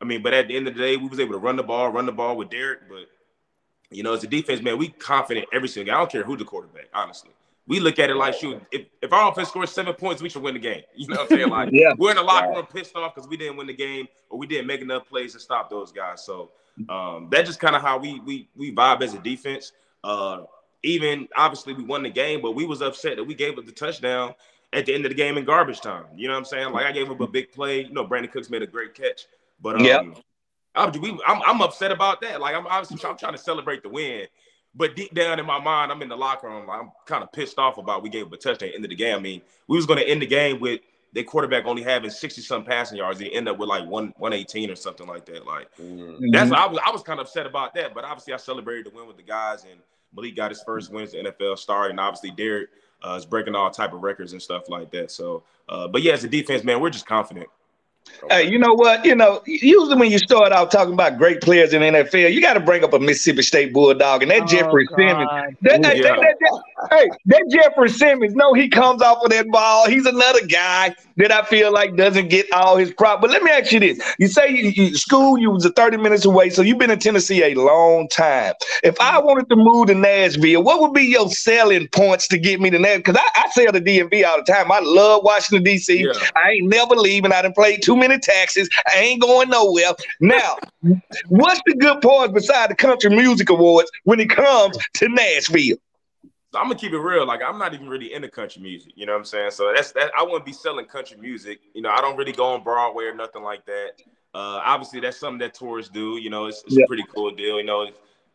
[0.02, 1.62] I mean, but at the end of the day, we was able to run the
[1.62, 2.80] ball, run the ball with Derrick.
[2.88, 3.06] But
[3.90, 5.94] you know, as a defense, man, we confident every single.
[5.94, 7.30] I don't care who the quarterback, honestly.
[7.66, 10.40] We look at it like, shoot, if, if our offense scores seven points, we should
[10.40, 10.82] win the game.
[10.96, 11.50] You know what I'm saying?
[11.50, 11.92] Like, yeah.
[11.98, 14.46] we're in the locker room pissed off because we didn't win the game or we
[14.46, 16.24] didn't make enough plays to stop those guys.
[16.24, 16.50] So
[16.88, 19.72] um, that's just kind of how we we we vibe as a defense.
[20.04, 20.44] Uh,
[20.82, 23.72] even obviously we won the game, but we was upset that we gave up the
[23.72, 24.34] touchdown
[24.72, 26.04] at the end of the game in garbage time.
[26.14, 26.72] You know what I'm saying?
[26.72, 27.84] Like I gave up a big play.
[27.84, 29.26] You know, Brandin Cooks made a great catch,
[29.60, 30.02] but um, yeah,
[30.74, 30.92] I'm,
[31.26, 32.40] I'm, I'm upset about that.
[32.40, 34.26] Like I'm obviously I'm trying to celebrate the win,
[34.74, 36.70] but deep down in my mind, I'm in the locker room.
[36.70, 38.90] I'm kind of pissed off about we gave up a touchdown at the end of
[38.90, 39.16] the game.
[39.16, 40.80] I mean, we was going to end the game with
[41.12, 43.18] their quarterback only having 60 some passing yards.
[43.18, 45.46] They end up with like one 118 or something like that.
[45.46, 46.30] Like mm-hmm.
[46.30, 47.94] that's I was I was kind of upset about that.
[47.94, 49.80] But obviously I celebrated the win with the guys and
[50.14, 52.70] Malik got his first wins the NFL start, and obviously Derrick
[53.02, 55.10] uh, is breaking all type of records and stuff like that.
[55.10, 57.48] So, uh, but yeah, as a defense, man, we're just confident.
[58.30, 59.04] Hey, you know what?
[59.04, 62.40] You know, usually when you start out talking about great players in the NFL, you
[62.40, 64.96] got to bring up a Mississippi State Bulldog and that Oh, Jeffery God.
[64.96, 65.56] Simmons.
[65.62, 66.16] That, hey, Yeah.
[66.16, 69.88] that, that, hey, that Jeffery Simmons, no, he comes off of that ball.
[69.88, 73.20] He's another guy that I feel like doesn't get all his prop.
[73.20, 76.24] But let me ask you this: You say you, you school, you was 30 minutes
[76.24, 78.54] away, so you've been in Tennessee a long time.
[78.82, 79.26] If I mm-hmm.
[79.26, 82.78] wanted to move to Nashville, what would be your selling points to get me to
[82.78, 82.98] Nashville?
[82.98, 84.70] Because I, I sell to DMV all the time.
[84.70, 86.04] I love Washington D.C.
[86.04, 86.12] Yeah.
[86.36, 87.32] I ain't never leaving.
[87.32, 88.68] I done played too many taxes.
[88.94, 89.92] I ain't going nowhere.
[90.20, 90.56] Now,
[91.28, 95.76] what's the good part beside the Country Music Awards when it comes to Nashville?
[96.50, 97.26] So I'm gonna keep it real.
[97.26, 98.92] Like I'm not even really into country music.
[98.96, 99.50] You know what I'm saying?
[99.50, 100.10] So that's that.
[100.18, 101.60] I wouldn't be selling country music.
[101.74, 103.90] You know, I don't really go on Broadway or nothing like that.
[104.34, 106.16] Uh, obviously, that's something that tourists do.
[106.16, 106.84] You know, it's, it's Yeah.
[106.84, 107.58] a pretty cool deal.
[107.58, 107.88] You know,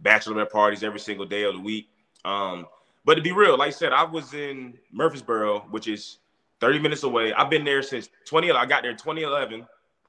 [0.03, 1.89] bachelorette parties every single day of the week.
[2.23, 2.67] Um,
[3.03, 6.19] but to be real, like I said, I was in Murfreesboro, which is
[6.63, 7.33] 30 minutes away.
[7.33, 8.49] I've been there since 20.
[8.51, 9.67] I got there in 2011.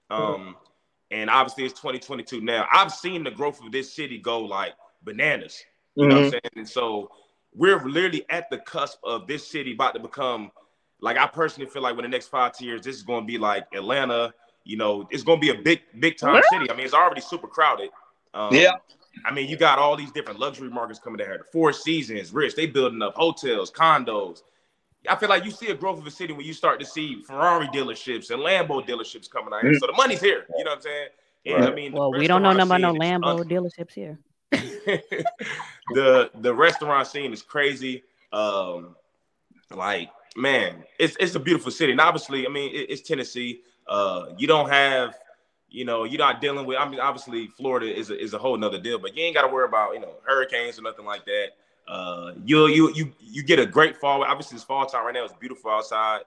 [0.09, 0.55] Um,
[1.11, 2.69] and obviously it's 2022 now.
[2.73, 5.61] I've seen the growth of this city go like bananas.
[5.97, 6.41] You know what I'm saying?
[6.55, 7.11] And so
[7.57, 10.53] we're literally at the cusp of this city about to become
[11.01, 13.37] like I personally feel like when the next five years, this is going to be
[13.37, 14.33] like Atlanta.
[14.63, 16.71] You know, it's going to be a big, big time city.
[16.71, 17.91] I mean, it's already super crowded.
[18.33, 18.75] Um, Yeah.
[19.25, 21.39] I mean, you got all these different luxury markets coming down here.
[21.39, 24.43] The Four Seasons, Rich, they building up hotels, condos.
[25.09, 27.23] I feel like you see a growth of a city when you start to see
[27.23, 29.75] Ferrari dealerships and Lambo dealerships coming out here.
[29.75, 30.47] So the money's here.
[30.57, 31.09] You know what I'm saying?
[31.47, 34.19] And I mean, Well, we don't know nothing about no scene is Lambo dealerships here.
[35.95, 38.03] the the restaurant scene is crazy.
[38.33, 38.97] Um,
[39.71, 43.63] like man, it's it's a beautiful city, and obviously, I mean, it, it's Tennessee.
[43.87, 45.15] Uh, you don't have,
[45.69, 46.79] you know, you're not dealing with.
[46.79, 49.43] I mean, obviously, Florida is a, is a whole nother deal, but you ain't got
[49.43, 51.49] to worry about you know hurricanes or nothing like that.
[51.87, 54.23] Uh, you you you you get a great fall.
[54.25, 55.25] Obviously, it's fall time right now.
[55.25, 56.21] It's beautiful outside,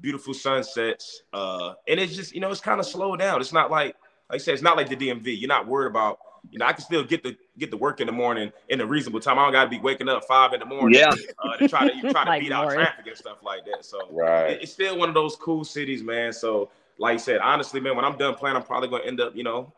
[0.00, 3.40] beautiful sunsets, uh, and it's just you know it's kind of slowed down.
[3.40, 3.96] It's not like
[4.30, 5.38] like I said, it's not like the DMV.
[5.38, 6.18] You're not worried about
[6.50, 8.86] you know I can still get the get the work in the morning in a
[8.86, 9.38] reasonable time.
[9.38, 10.98] I don't got to be waking up five in the morning.
[10.98, 11.14] Yeah.
[11.38, 12.76] uh, to try to you try to Like beat out Maury.
[12.76, 13.84] traffic and stuff like that.
[13.84, 14.50] So Right.
[14.50, 16.32] it- it's still one of those cool cities, man.
[16.32, 19.36] So like I said, honestly, man, when I'm done playing, I'm probably gonna end up,
[19.36, 19.72] you know,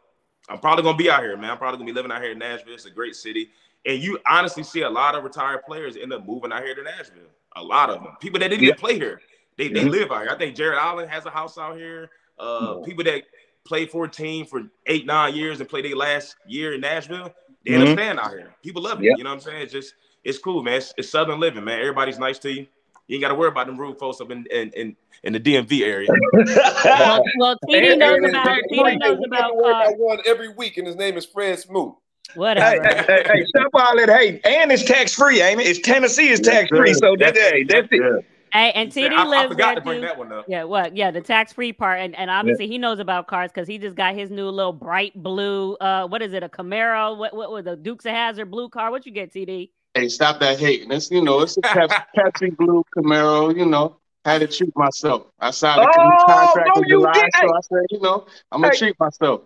[0.48, 1.50] I'm probably gonna be out here, man.
[1.50, 2.74] I'm probably gonna be living out here in Nashville.
[2.74, 3.50] It's a great city,
[3.86, 6.82] and you honestly see a lot of retired players end up moving out here to
[6.82, 7.22] Nashville.
[7.56, 9.20] A lot of them, people that didn't even play here,
[9.56, 10.30] they they live out here.
[10.30, 12.10] I think Jared Allen has a house out here.
[12.38, 13.22] Uh, people that
[13.64, 17.32] played for a team for eight nine years and played their last year in Nashville,
[17.64, 17.92] they end Mhm.
[17.92, 18.54] up staying out here.
[18.62, 19.04] People love it.
[19.06, 19.12] Yeah.
[19.16, 19.62] You know what I'm saying?
[19.62, 19.94] It's just
[20.24, 20.74] it's cool, man.
[20.74, 21.78] It's, it's southern living, man.
[21.80, 22.66] Everybody's nice to you.
[23.06, 25.40] You ain't got to worry about them rude folks up in in, in, in the
[25.40, 26.08] DMV area.
[26.84, 30.76] Well, well TD And- knows about and- TD knows about got uh, one every week,
[30.76, 31.94] and his name is Fred Smoot.
[32.34, 32.82] Hey, whatever.
[32.82, 34.08] hey, hey, hey, stop all that.
[34.08, 35.66] Hey, and it's tax free, ain't it?
[35.66, 38.24] It's Tennessee is tax free, so that, hey, that's it.
[38.52, 40.06] Hey, and TD I, I lives forgot there to bring too.
[40.06, 40.46] that one up.
[40.48, 40.96] Yeah, what?
[40.96, 43.96] Yeah, the tax free part, and, and obviously he knows about cars because he just
[43.96, 45.74] got his new little bright blue.
[45.76, 46.42] Uh, what is it?
[46.42, 47.16] A Camaro?
[47.18, 47.34] What?
[47.36, 48.90] What was the Dukes of Hazzard blue car?
[48.90, 49.70] What you get, TD?
[49.94, 50.92] Hey, stop that hating.
[50.92, 53.54] It's you know, it's a Pepsi, Pepsi Blue Camaro.
[53.56, 55.26] You know, had to treat myself.
[55.40, 55.88] I signed a Oh,
[56.24, 57.30] contract no, in you July, did.
[57.34, 58.78] so I said, you know, I'm gonna Hey.
[58.78, 59.42] treat myself.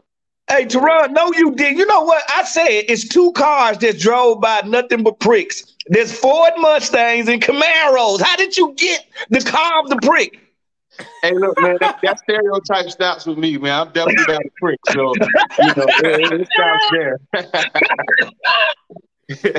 [0.51, 1.79] Hey, Turron, no, you did.
[1.79, 2.25] You know what?
[2.29, 5.77] I said it's two cars that drove by nothing but pricks.
[5.87, 8.21] There's Ford Mustangs and Camaros.
[8.21, 10.41] How did you get the car of the prick?
[11.23, 13.87] Hey, look, man, that, that stereotype stops with me, man.
[13.87, 15.15] I'm definitely down a prick, so
[15.61, 17.21] you know, it, it stops there.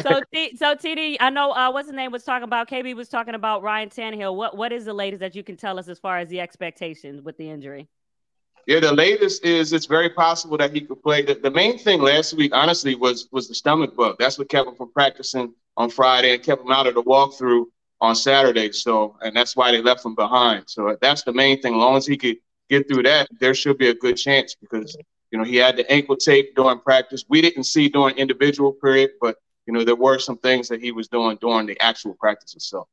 [0.02, 2.70] So, T- so TD, I know uh, what's his name was talking about.
[2.70, 4.36] KB was talking about Ryan Tannehill.
[4.36, 7.22] What what is the latest that you can tell us as far as the expectations
[7.22, 7.88] with the injury?
[8.68, 11.24] Yeah, the latest is it's very possible that he could play.
[11.24, 14.18] The, the main thing last week, honestly, was was the stomach bug.
[14.20, 17.66] That's what kept him from practicing on Friday and kept him out of the walkthrough
[18.02, 18.72] on Saturday.
[18.72, 20.66] So, and that's why they left him behind.
[20.68, 21.74] So that's the main thing.
[21.74, 22.38] As long as he could
[22.70, 24.96] get through that, there should be a good chance because
[25.32, 27.26] you know he had the ankle tape during practice.
[27.28, 30.92] We didn't see during individual period, but you know there were some things that he
[30.92, 32.88] was doing during the actual practice itself.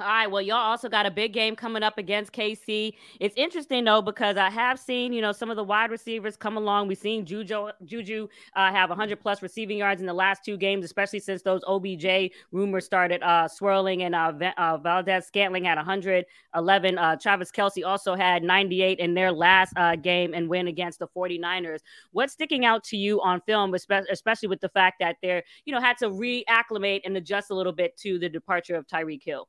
[0.00, 0.26] All right.
[0.26, 2.94] Well, y'all also got a big game coming up against KC.
[3.20, 6.56] It's interesting though because I have seen, you know, some of the wide receivers come
[6.56, 6.88] along.
[6.88, 8.26] We've seen Juju Juju
[8.56, 12.32] uh, have 100 plus receiving yards in the last two games, especially since those OBJ
[12.50, 14.02] rumors started uh, swirling.
[14.02, 16.98] And uh, uh, Valdes-Scantling had 111.
[16.98, 21.06] Uh, Travis Kelce also had 98 in their last uh, game and win against the
[21.06, 21.78] 49ers.
[22.10, 25.80] What's sticking out to you on film, especially with the fact that they're, you know,
[25.80, 29.46] had to reacclimate and adjust a little bit to the departure of Tyreek Hill?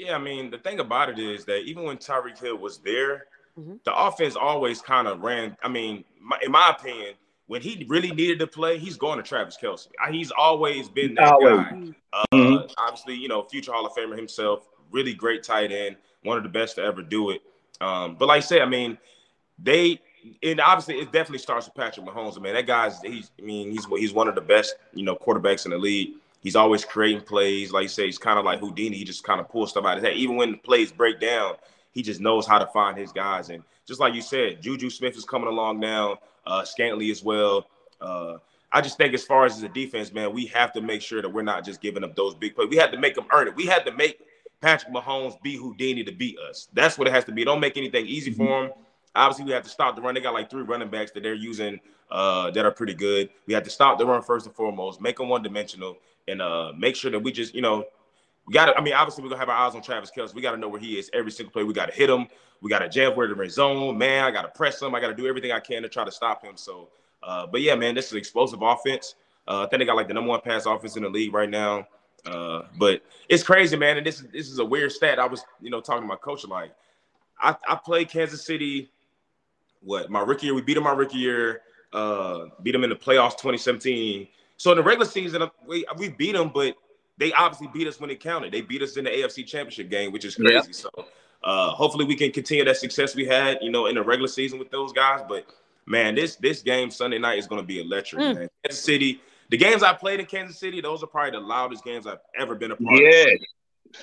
[0.00, 3.26] Yeah, I mean, the thing about it is that even when Tyreek Hill was there,
[3.58, 3.82] Mhm.
[3.84, 5.56] the offense always kind of ran.
[5.62, 7.14] I mean, my, in my opinion,
[7.48, 9.88] when he really needed to play, he's going to Travis Kelce.
[10.10, 11.56] He's always been that Always.
[11.56, 11.94] guy.
[12.12, 12.74] Uh, Mhm.
[12.78, 16.48] Obviously, you know, future Hall of Famer himself, really great tight end, one of the
[16.48, 17.42] best to ever do it.
[17.80, 18.96] Um, but like I said, I mean,
[19.58, 20.00] they
[20.42, 22.40] and obviously it definitely starts with Patrick Mahomes.
[22.40, 25.64] Man, that guy's he's I mean he's he's one of the best you know quarterbacks
[25.64, 26.12] in the league.
[26.40, 27.72] He's always creating plays.
[27.72, 28.96] Like you say, he's kind of like Houdini.
[28.96, 30.18] He just kind of pulls stuff out of his head.
[30.18, 31.54] Even when the plays break down,
[31.92, 33.50] he just knows how to find his guys.
[33.50, 37.66] And just like you said, Juju Smith is coming along now, uh, Scantling as well.
[38.00, 38.36] Uh,
[38.72, 41.28] I just think as far as the defense, man, we have to make sure that
[41.28, 42.68] we're not just giving up those big plays.
[42.68, 43.56] We had to make them earn it.
[43.56, 44.20] We had to make
[44.60, 46.68] Patrick Mahomes be Houdini to beat us.
[46.72, 47.44] That's what it has to be.
[47.44, 48.72] Don't make anything easy for him.
[49.14, 50.14] Obviously, we have to stop the run.
[50.14, 51.80] They got like three running backs that they're using
[52.10, 53.30] uh, that are pretty good.
[53.46, 56.72] We have to stop the run first and foremost, make them one dimensional, and uh,
[56.76, 57.84] make sure that we just, you know,
[58.46, 58.76] we got to.
[58.76, 60.34] I mean, obviously, we're gonna have our eyes on Travis Kelce.
[60.34, 61.64] We got to know where he is every single play.
[61.64, 62.26] We got to hit him.
[62.60, 63.96] We got to jam where the zone.
[63.96, 64.94] Man, I got to press him.
[64.94, 66.56] I got to do everything I can to try to stop him.
[66.56, 66.88] So,
[67.22, 69.14] uh, but yeah, man, this is explosive offense.
[69.48, 71.48] Uh, I think they got like the number one pass offense in the league right
[71.48, 71.86] now.
[72.26, 73.96] Uh, but it's crazy, man.
[73.96, 75.18] And this is this is a weird stat.
[75.18, 76.72] I was, you know, talking to my coach like,
[77.38, 78.90] I, I played Kansas City.
[79.82, 80.54] What my rookie year?
[80.54, 81.62] We beat them my rookie year.
[81.92, 84.28] Uh, beat them in the playoffs 2017.
[84.60, 86.76] So in the regular season, we we beat them, but
[87.16, 88.52] they obviously beat us when it counted.
[88.52, 90.52] They beat us in the AFC Championship game, which is crazy.
[90.52, 90.60] Yeah.
[90.70, 90.90] So
[91.42, 94.58] uh, hopefully we can continue that success we had, you know, in the regular season
[94.58, 95.22] with those guys.
[95.26, 95.46] But
[95.86, 98.20] man, this this game Sunday night is going to be electric.
[98.20, 98.34] Mm.
[98.34, 98.48] Man.
[98.62, 102.06] Kansas City the games I played in Kansas City, those are probably the loudest games
[102.06, 103.32] I've ever been a part yeah.
[103.32, 103.40] of.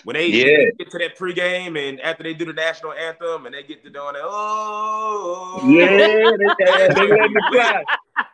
[0.03, 0.69] When they, yeah.
[0.77, 3.89] get to that pregame and after they do the national anthem and they get to
[3.89, 5.87] doing it, oh yeah,
[6.59, 7.83] they, they let me cry.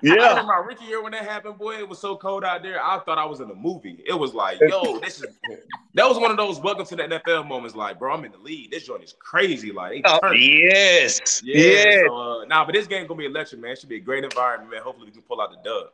[0.01, 1.77] Yeah, I remember Ricky year when that happened, boy.
[1.77, 2.83] It was so cold out there.
[2.83, 4.03] I thought I was in a movie.
[4.05, 5.27] It was like, yo, this is
[5.93, 7.75] that was one of those welcome to the NFL moments.
[7.75, 8.71] Like, bro, I'm in the lead.
[8.71, 9.71] This joint is crazy.
[9.71, 11.57] Like, oh, yes, yeah.
[11.57, 12.03] Yes.
[12.07, 13.71] So, uh, nah, but this game gonna be electric, man.
[13.71, 14.81] It should be a great environment, man.
[14.81, 15.91] Hopefully, we can pull out the dub.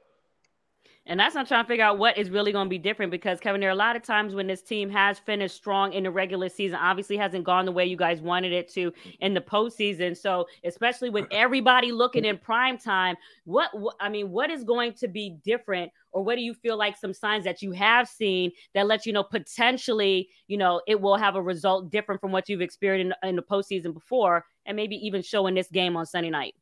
[1.09, 3.39] And that's not trying to figure out what is really going to be different because
[3.39, 6.11] Kevin, there are a lot of times when this team has finished strong in the
[6.11, 10.15] regular season, obviously hasn't gone the way you guys wanted it to in the postseason.
[10.15, 14.93] So, especially with everybody looking in prime time, what, what I mean, what is going
[14.99, 18.51] to be different, or what do you feel like some signs that you have seen
[18.75, 22.47] that let you know potentially, you know, it will have a result different from what
[22.47, 26.29] you've experienced in, in the postseason before, and maybe even showing this game on Sunday
[26.29, 26.53] night?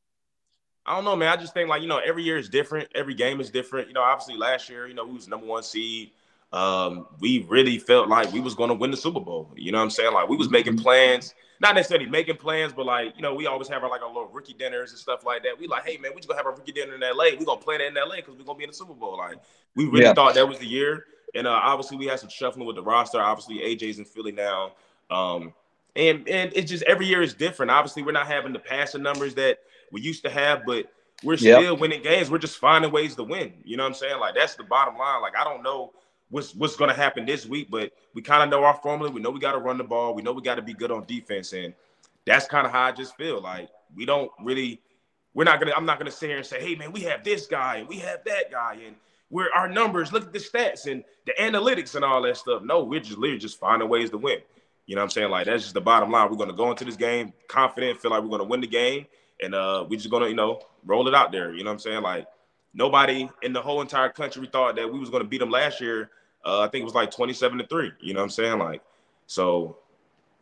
[0.88, 1.28] I don't know, man.
[1.28, 2.88] I just think like you know, every year is different.
[2.96, 3.90] Every game is different.
[3.90, 6.12] You know, obviously last year, you know, we was number one seed.
[6.54, 9.52] Um, we really felt like we was going to win the Super Bowl.
[9.58, 10.14] You know what I'm saying?
[10.14, 10.84] Like we was making mm-hmm.
[10.84, 14.08] plans, not necessarily making plans, but like you know, we always have our like our
[14.08, 15.60] little rookie dinners and stuff like that.
[15.60, 17.38] We like, hey man, we just gonna have our rookie dinner in LA.
[17.38, 19.18] We gonna plan it in LA because we're gonna be in the Super Bowl.
[19.18, 19.38] Like
[19.76, 20.14] we really yeah.
[20.14, 21.06] thought that was the year.
[21.36, 23.20] And uh, obviously we had some shuffling with the roster.
[23.20, 24.72] Obviously AJ's in Philly now.
[25.10, 25.54] Um,
[25.98, 27.72] and and it's just every year is different.
[27.72, 29.60] Obviously, we're not having the passing numbers that
[29.92, 30.92] we used to have, but
[31.24, 31.80] we're still yep.
[31.80, 32.30] winning games.
[32.30, 33.54] We're just finding ways to win.
[33.64, 34.20] You know what I'm saying?
[34.20, 35.22] Like that's the bottom line.
[35.22, 35.94] Like I don't know
[36.30, 39.12] what's what's going to happen this week, but we kind of know our formula.
[39.12, 40.14] We know we got to run the ball.
[40.14, 41.74] We know we got to be good on defense, and
[42.26, 43.42] that's kind of how I just feel.
[43.42, 44.82] Like we don't really,
[45.34, 45.74] we're not gonna.
[45.76, 47.98] I'm not gonna sit here and say, hey man, we have this guy and we
[48.00, 48.96] have that guy, and
[49.30, 50.14] we're our numbers.
[50.14, 52.62] Look at the stats and the analytics and all that stuff.
[52.64, 54.40] No, we're just literally just finding ways to win.
[54.86, 55.32] You know what I'm saying?
[55.32, 56.30] Like that's just the bottom line.
[56.30, 59.08] We're gonna go into this game confident, feel like we're gonna win the game
[59.42, 61.54] and uh, we just gonna you know roll it out there.
[61.54, 62.02] You know what I'm saying?
[62.02, 62.28] Like
[62.74, 66.10] nobody in the whole entire country thought that we was gonna beat them last year.
[66.46, 67.92] Uh, I think it was like 27 to three.
[68.00, 68.60] You know what I'm saying?
[68.60, 68.82] Like
[69.26, 69.78] so,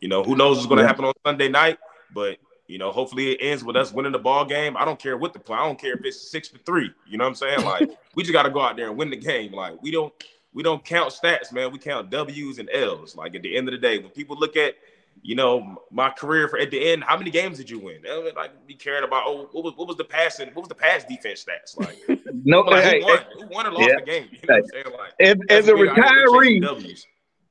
[0.00, 0.88] you know who knows what's gonna yeah.
[0.88, 1.78] happen on Sunday night,
[2.12, 2.38] but.
[2.68, 4.76] You know, hopefully it ends with us winning the ball game.
[4.76, 5.56] I don't care what the play.
[5.56, 6.90] I don't care if it's six to three.
[7.08, 7.60] You know what I'm saying?
[7.64, 9.52] Like we just got to go out there and win the game.
[9.52, 10.12] Like we don't
[10.56, 11.70] we don't count stats, man.
[11.70, 13.14] We count W's and L's.
[13.14, 14.74] Like at the end of the day, when people look at
[15.22, 18.02] you know, my career for at the end, how many games did you win?
[18.34, 21.04] Like be caring about oh, what was what was the passing, what was the pass
[21.04, 22.20] defense stats like?
[22.44, 23.96] no, like, hey, who, won, who won or lost yeah.
[23.98, 24.28] the game?
[24.30, 24.96] You know what I'm saying?
[24.98, 27.04] Like, as, as a retiree,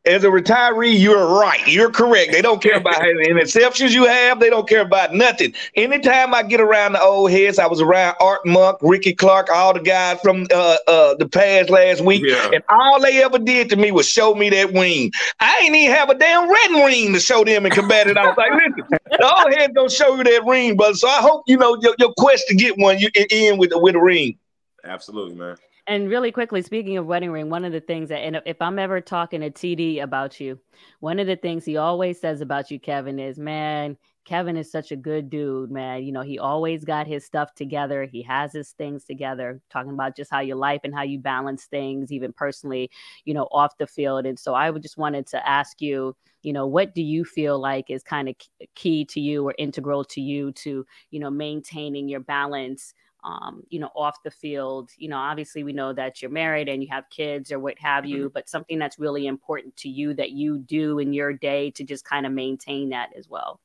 [0.05, 1.65] as a retiree, you're right.
[1.67, 2.31] You're correct.
[2.31, 4.39] They don't care about any interceptions you have.
[4.39, 5.53] They don't care about nothing.
[5.75, 9.73] Anytime I get around the old heads, I was around Art Monk, Ricky Clark, all
[9.73, 12.51] the guys from uh, uh, the past last week, yeah.
[12.53, 15.11] and all they ever did to me was show me that ring.
[15.39, 18.17] I ain't even have a damn red ring to show them and combat it.
[18.17, 20.95] I was like, listen, the old heads don't show you that ring, brother.
[20.95, 23.95] So I hope you know your, your quest to get one, you end with with
[23.95, 24.37] a ring.
[24.83, 25.57] Absolutely, man.
[25.87, 28.79] And really quickly, speaking of wedding ring, one of the things that, and if I'm
[28.79, 30.59] ever talking to TD about you,
[30.99, 34.91] one of the things he always says about you, Kevin, is, man, Kevin is such
[34.91, 36.03] a good dude, man.
[36.03, 38.05] You know, he always got his stuff together.
[38.05, 41.65] He has his things together, talking about just how your life and how you balance
[41.65, 42.89] things, even personally,
[43.23, 44.25] you know, off the field.
[44.25, 47.59] And so I would just wanted to ask you, you know, what do you feel
[47.59, 48.35] like is kind of
[48.73, 52.93] key to you or integral to you to, you know, maintaining your balance
[53.25, 54.91] um, you know, off the field.
[54.97, 58.05] You know, obviously we know that you're married and you have kids or what have
[58.05, 58.33] you, mm-hmm.
[58.33, 62.05] but something that's really important to you that you do in your day to just
[62.05, 63.59] kind of maintain that as well.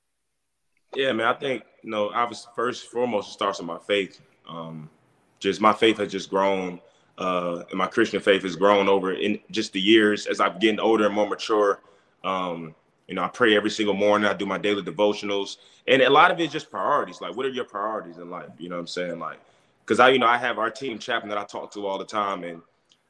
[0.96, 1.26] Yeah, man.
[1.26, 4.20] I think you know, obviously, first and foremost, it starts with my faith.
[4.48, 4.88] Um,
[5.38, 6.80] just my faith has just grown,
[7.18, 10.80] uh, and my Christian faith has grown over in just the years as I'm getting
[10.80, 11.80] older and more mature.
[12.24, 12.74] Um,
[13.06, 14.28] you know, I pray every single morning.
[14.28, 17.20] I do my daily devotionals, and a lot of it is just priorities.
[17.20, 18.50] Like, what are your priorities in life?
[18.58, 19.18] You know what I'm saying?
[19.18, 19.38] Like,
[19.90, 22.04] because I, you know, I have our team chaplain that I talk to all the
[22.04, 22.62] time, and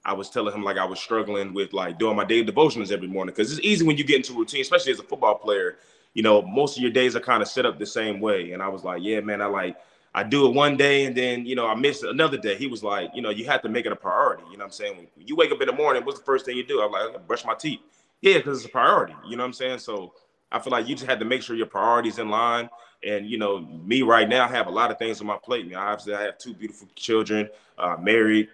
[0.06, 3.06] I was telling him like I was struggling with like doing my daily devotionals every
[3.06, 5.76] morning because it's easy when you get into routine, especially as a football player.
[6.14, 8.52] You know, most of your days are kind of set up the same way.
[8.52, 9.76] And I was like, yeah, man, I like
[10.14, 12.56] I do it one day and then you know I miss another day.
[12.56, 14.44] He was like, you know, you have to make it a priority.
[14.50, 14.96] You know what I'm saying?
[14.96, 16.80] When you wake up in the morning, what's the first thing you do?
[16.80, 17.80] I'm like, brush my teeth.
[18.22, 19.14] Yeah, because it's a priority.
[19.28, 19.80] You know what I'm saying?
[19.80, 20.14] So
[20.52, 22.68] I feel like you just had to make sure your priorities in line.
[23.06, 25.70] And you know, me right now I have a lot of things on my plate.
[25.74, 27.48] I obviously I have two beautiful children,
[27.78, 28.48] uh, married,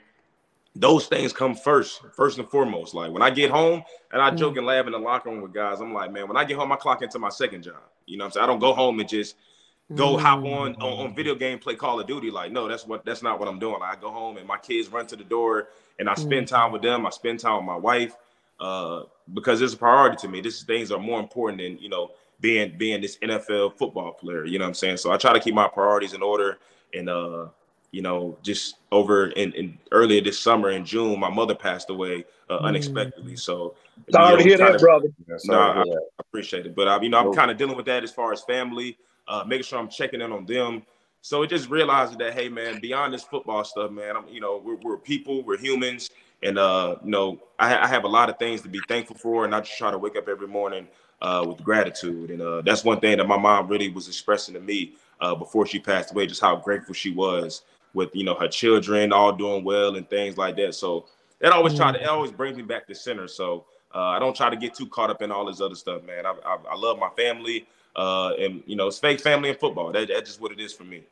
[0.80, 2.94] those things come first, first and foremost.
[2.94, 3.82] Like when I get home
[4.12, 4.36] and I mm-hmm.
[4.36, 6.57] joke and laugh in the locker room with guys, I'm like, man, when I get
[6.57, 7.76] home, I clock into my second job.
[8.07, 8.44] You know what I'm saying?
[8.44, 9.36] I don't go home and just
[9.94, 12.30] go hop on, on, on video game, play Call of Duty.
[12.30, 13.80] Like, no, that's what that's not what I'm doing.
[13.80, 15.68] Like, I go home and my kids run to the door
[15.99, 16.55] and I spend mm-hmm.
[16.55, 17.07] time with them.
[17.07, 18.14] I spend time with my wife
[18.61, 19.03] uh,
[19.35, 20.41] because it's a priority to me.
[20.41, 24.45] These things are more important than you know being being this NFL football player.
[24.45, 24.99] You know what I'm saying?
[24.99, 26.59] So I try to keep my priorities in order
[26.95, 27.47] and uh
[27.97, 32.27] you know, just over in, in earlier this summer in June, my mother passed away
[32.51, 32.64] uh, mm.
[32.64, 33.37] unexpectedly.
[33.37, 33.74] So
[34.11, 35.09] sorry you know, to hear that, brother.
[35.45, 35.85] no, I, I,
[36.18, 38.43] appreciate it, but I, you know, I'm kind of dealing with that as far as
[38.43, 38.99] family,
[39.29, 40.83] uh, making sure I'm checking in on them.
[41.22, 44.61] So it just realizing that, hey, man, beyond this football stuff, man, I'm, you know,
[44.62, 46.11] we're, we're people, we're humans,
[46.43, 49.45] and uh, you know, I, I have a lot of things to be thankful for,
[49.45, 50.87] and I just try to wake up every morning
[51.22, 54.61] uh, with gratitude, and uh, that's one thing that my mom really was expressing to
[54.61, 57.62] me uh, before she passed away, just how grateful she was
[57.95, 60.74] with you know her children all doing well and things like that.
[60.74, 61.07] So
[61.41, 63.28] it always try to always brings me back to center.
[63.28, 63.64] So
[63.95, 66.26] uh, I don't try to get too caught up in all this other stuff, man.
[66.26, 67.66] I, I, I love my family,
[67.97, 69.93] uh, and you know it's fake family and football.
[69.93, 71.03] That, that's just what it is for me.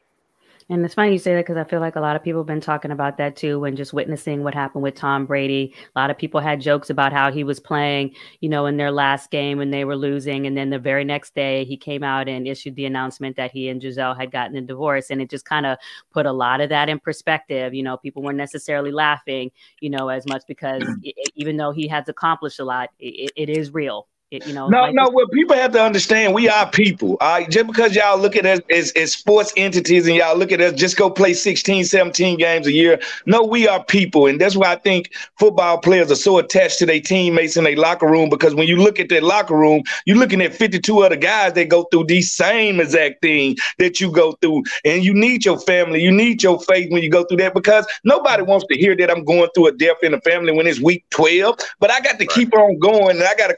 [0.71, 2.47] And it's funny you say that because I feel like a lot of people have
[2.47, 5.75] been talking about that too when just witnessing what happened with Tom Brady.
[5.95, 8.91] A lot of people had jokes about how he was playing, you know, in their
[8.91, 10.47] last game when they were losing.
[10.47, 13.69] And then the very next day, he came out and issued the announcement that he
[13.69, 15.11] and Gisele had gotten a divorce.
[15.11, 15.77] And it just kind of
[16.11, 17.75] put a lot of that in perspective.
[17.75, 19.51] You know, people weren't necessarily laughing,
[19.81, 20.83] you know, as much because
[21.35, 24.91] even though he has accomplished a lot, it, it is real it, you know, no,
[24.91, 25.09] no.
[25.11, 27.17] What people have to understand, we are people.
[27.21, 30.51] All right, just because y'all look at us as, as sports entities and y'all look
[30.51, 33.01] at us just go play 16, 17 games a year.
[33.27, 36.87] No, we are people, and that's why I think football players are so attached to
[36.87, 38.29] their teammates in their locker room.
[38.29, 41.69] Because when you look at their locker room, you're looking at 52 other guys that
[41.69, 46.03] go through these same exact thing that you go through, and you need your family,
[46.03, 47.55] you need your faith when you go through that.
[47.55, 50.67] Because nobody wants to hear that I'm going through a death in the family when
[50.67, 51.57] it's week 12.
[51.79, 52.31] But I got to right.
[52.31, 53.55] keep on going, and I got to.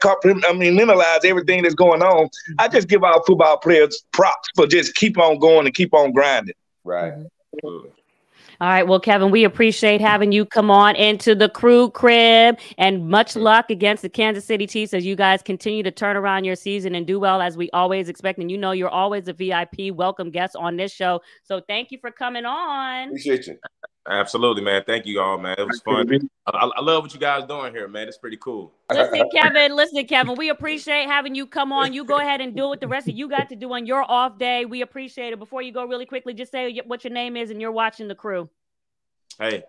[0.47, 2.29] I mean compartmentalize everything that's going on.
[2.59, 6.11] I just give our football players props for just keep on going and keep on
[6.11, 6.55] grinding.
[6.83, 7.13] Right.
[8.59, 8.87] All right.
[8.87, 13.69] Well, Kevin, we appreciate having you come on into the crew crib and much luck
[13.69, 17.05] against the Kansas City Chiefs as you guys continue to turn around your season and
[17.05, 18.39] do well as we always expect.
[18.39, 21.21] And you know, you're always a VIP welcome guest on this show.
[21.43, 23.09] So thank you for coming on.
[23.09, 23.59] Appreciate you.
[24.07, 24.83] Absolutely, man.
[24.85, 25.55] Thank you all, man.
[25.57, 26.07] It was fun.
[26.45, 28.07] I, I, love what you guys doing here, man.
[28.07, 28.71] It's pretty cool.
[28.89, 29.75] Listen, Kevin.
[29.75, 30.35] Listen, Kevin.
[30.35, 31.91] We appreciate having you come on.
[31.91, 34.09] You go ahead and do what the rest of you got to do on your
[34.09, 34.63] off day.
[34.63, 35.39] We appreciate it.
[35.39, 38.15] Before you go, really quickly, just say what your name is and you're watching the
[38.15, 38.49] crew.
[39.39, 39.63] Hey,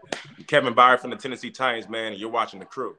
[0.47, 2.13] Kevin Byard from the Tennessee Titans, man.
[2.13, 2.97] And you're watching the crew.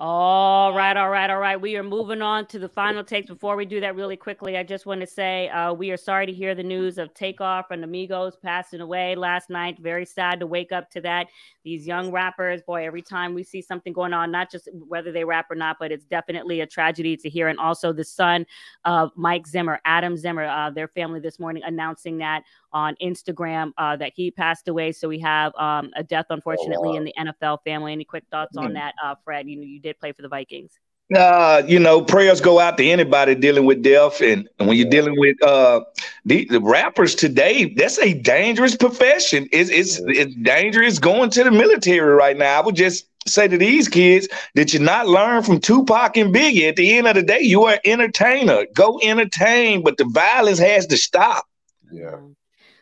[0.00, 1.60] All right, all right, all right.
[1.60, 3.26] We are moving on to the final takes.
[3.26, 6.24] Before we do that, really quickly, I just want to say uh, we are sorry
[6.24, 9.76] to hear the news of Takeoff and Amigos passing away last night.
[9.80, 11.26] Very sad to wake up to that.
[11.64, 15.24] These young rappers, boy, every time we see something going on, not just whether they
[15.24, 17.48] rap or not, but it's definitely a tragedy to hear.
[17.48, 18.46] And also the son
[18.84, 23.96] of Mike Zimmer, Adam Zimmer, uh, their family this morning announcing that on Instagram uh,
[23.96, 24.92] that he passed away.
[24.92, 26.96] So we have um, a death, unfortunately, oh, wow.
[26.96, 27.92] in the NFL family.
[27.92, 28.66] Any quick thoughts mm-hmm.
[28.66, 29.48] on that, uh, Fred?
[29.48, 30.72] You you did play for the Vikings.
[31.14, 34.90] Uh, you know, prayers go out to anybody dealing with death, and, and when you're
[34.90, 35.80] dealing with uh
[36.26, 39.48] the, the, rappers today, that's a dangerous profession.
[39.50, 42.58] It's, it's it's dangerous going to the military right now.
[42.58, 46.68] I would just say to these kids that you not learn from Tupac and Biggie.
[46.68, 48.66] At the end of the day, you are an entertainer.
[48.74, 51.46] Go entertain, but the violence has to stop.
[51.90, 52.18] Yeah.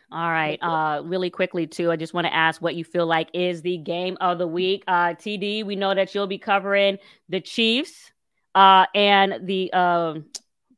[0.09, 0.57] All right.
[0.61, 3.77] Uh, really quickly too, I just want to ask what you feel like is the
[3.77, 4.83] game of the week.
[4.87, 6.97] Uh, TD, we know that you'll be covering
[7.27, 8.11] the Chiefs
[8.55, 10.13] uh, and the uh,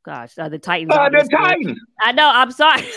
[0.04, 0.92] gosh, uh, the Titans.
[0.92, 1.28] Uh, the.
[1.30, 1.78] Titans.
[2.00, 2.28] I know.
[2.28, 2.88] I'm sorry.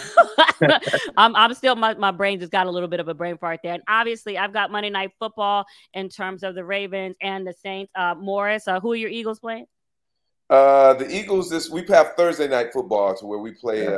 [1.18, 3.60] I'm, I'm still my, my brain just got a little bit of a brain fart
[3.64, 3.74] there.
[3.74, 7.92] And obviously, I've got Monday Night Football in terms of the Ravens and the Saints.
[7.96, 9.66] Uh, Morris, uh, who are your Eagles playing?
[10.50, 13.98] Uh, the Eagles this we have Thursday night football to where we play uh,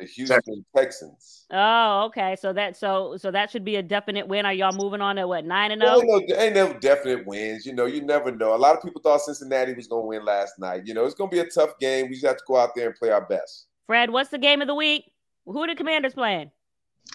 [0.00, 1.46] the Houston Texans.
[1.52, 2.36] Oh, okay.
[2.40, 4.46] So that so so that should be a definite win.
[4.46, 6.02] Are y'all moving on to what nine and oh?
[6.04, 6.40] Well, zero?
[6.40, 7.66] ain't, no, ain't no definite wins.
[7.66, 8.54] You know, you never know.
[8.54, 10.86] A lot of people thought Cincinnati was going to win last night.
[10.86, 12.06] You know, it's going to be a tough game.
[12.06, 13.66] We just have to go out there and play our best.
[13.86, 15.10] Fred, what's the game of the week?
[15.46, 16.50] Who are the Commanders playing?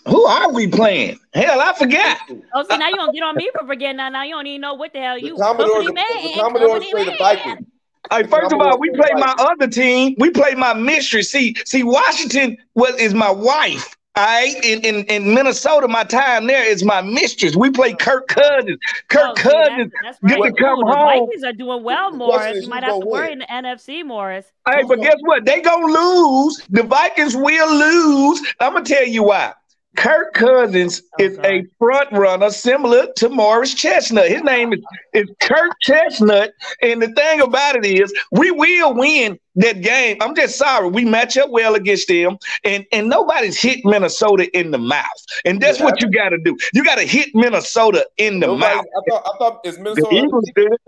[0.07, 1.19] Who are we playing?
[1.33, 2.17] Hell, I forgot.
[2.53, 4.11] Oh, see, now you don't get on me for forgetting that.
[4.11, 6.83] Now you don't even know what the hell The you Commodores, company the, the Commodores
[6.83, 7.17] company play the.
[7.17, 7.67] Vikings.
[8.11, 10.15] Hey, first of all, we play my other team.
[10.19, 11.31] We play my mistress.
[11.31, 13.95] See, see, Washington was is my wife.
[14.17, 17.55] All right, in, in in Minnesota, my time there is my mistress.
[17.57, 17.95] We play oh.
[17.97, 18.77] Kirk Cousins.
[19.09, 19.91] Kirk Oh, see, Cousins.
[20.01, 20.55] that's, that's get right.
[20.55, 21.27] to come Ooh, the home.
[21.27, 22.63] Vikings are doing well, Morris.
[22.63, 23.33] You might have to gonna worry win?
[23.33, 24.53] in the NFC, Morris.
[24.69, 25.43] Hey, but guess what?
[25.43, 26.61] They gonna lose.
[26.69, 28.41] The Vikings will lose.
[28.61, 29.53] I'm gonna tell you why.
[29.95, 34.27] Kirk Cousins is a front runner similar to Morris Chestnut.
[34.27, 34.79] His name is,
[35.13, 36.53] is Kirk Chestnut.
[36.81, 40.17] And the thing about it is, we will win that game.
[40.21, 40.89] I'm just sorry.
[40.89, 45.05] We match up well against them, and, and nobody's hit Minnesota in the mouth.
[45.45, 46.57] And that's Yeah, what you got to do.
[46.73, 48.85] You got to hit Minnesota in the Nobody, mouth.
[48.85, 50.81] I thought, I thought is The Minnesota Eagles did it.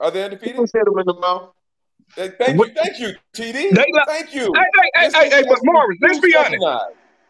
[0.00, 0.54] Are they undefeated?
[0.54, 1.50] Eagles hit them in the mouth.
[2.16, 3.74] Hey, Thank you, thank you, TD.
[3.74, 4.52] They Thank you.
[4.54, 4.62] Hey,
[4.94, 6.64] hey, hey, hey, hey, but Morris, let's be honest.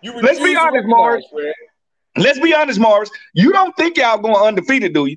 [0.05, 1.25] You Let's be honest, recognize, Morris.
[2.19, 3.11] Let's be honest, Morris.
[3.33, 5.17] You don't think y'all going undefeated, do you?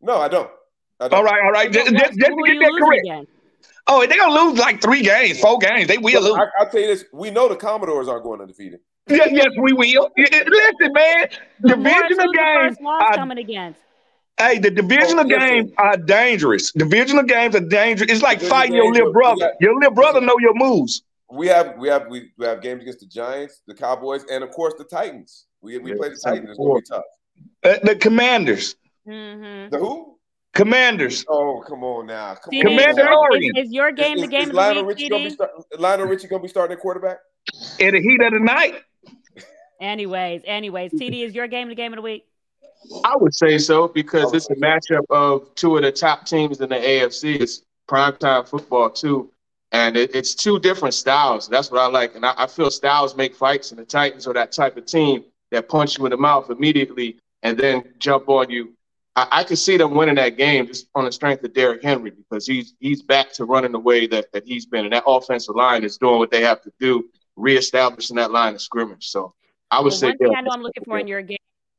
[0.00, 0.50] No, I don't.
[0.98, 1.18] I don't.
[1.18, 1.70] All right, all right.
[1.72, 3.00] Just, Who- just, just to get that correct.
[3.04, 3.30] against?
[3.86, 5.86] Oh, they're gonna lose like three games, four games.
[5.86, 6.48] They will Look, lose.
[6.58, 8.80] I, I'll tell you this: we know the Commodores aren't going undefeated.
[9.08, 10.10] yes, yes, we will.
[10.18, 12.68] Y- y- Listen, man, So divisional who's the games.
[12.70, 13.80] first loss Are, coming against?
[14.38, 16.72] hey, the divisional Oh, games are dangerous.
[16.72, 18.10] Divisional games are dangerous.
[18.10, 19.36] It's like Divisional fighting your little brother.
[19.40, 19.50] yeah.
[19.68, 21.02] Your little brother know your moves.
[21.32, 24.50] We have we have we, we have games against the Giants, the Cowboys, and of
[24.50, 25.46] course the Titans.
[25.62, 26.50] We we Yeah, play the Titans Titans.
[26.50, 27.04] It's gonna be tough.
[27.64, 28.76] Uh, the Commanders,
[29.08, 29.70] Mm-hmm.
[29.70, 30.18] The who?
[30.54, 31.24] Commanders.
[31.28, 32.34] Oh, come on now.
[32.34, 33.14] Come TD, on Commander now.
[33.14, 33.56] Lorian.
[33.56, 35.30] is, is your game Is, the game is of Lionel the week, Richie gonna be
[35.30, 35.34] TD?
[35.34, 37.18] start, Lionel Richie gonna be starting at quarterback?
[37.78, 38.82] In the heat of the night.
[39.80, 42.26] Anyways, anyways, TD is your game the game of the week.
[43.04, 46.68] I would say so because it's a matchup of two of the top teams in
[46.68, 47.40] the AFC.
[47.40, 49.31] It's primetime football too,
[49.72, 51.48] and it, it's two different styles.
[51.48, 54.34] That's what I like, and I, I feel styles make fights, and the Titans are
[54.34, 58.48] that type of team that punch you in the mouth immediately and then jump on
[58.50, 58.72] you.
[59.16, 62.10] I, I could see them winning that game just on the strength of Derrick Henry
[62.10, 65.56] because he's he's back to running the way that, that he's been, and that offensive
[65.56, 69.08] line is doing what they have to do, reestablishing that line of scrimmage.
[69.08, 69.34] So
[69.70, 70.34] I would Well, say one thing.
[70.36, 71.38] I know I'm looking for in your game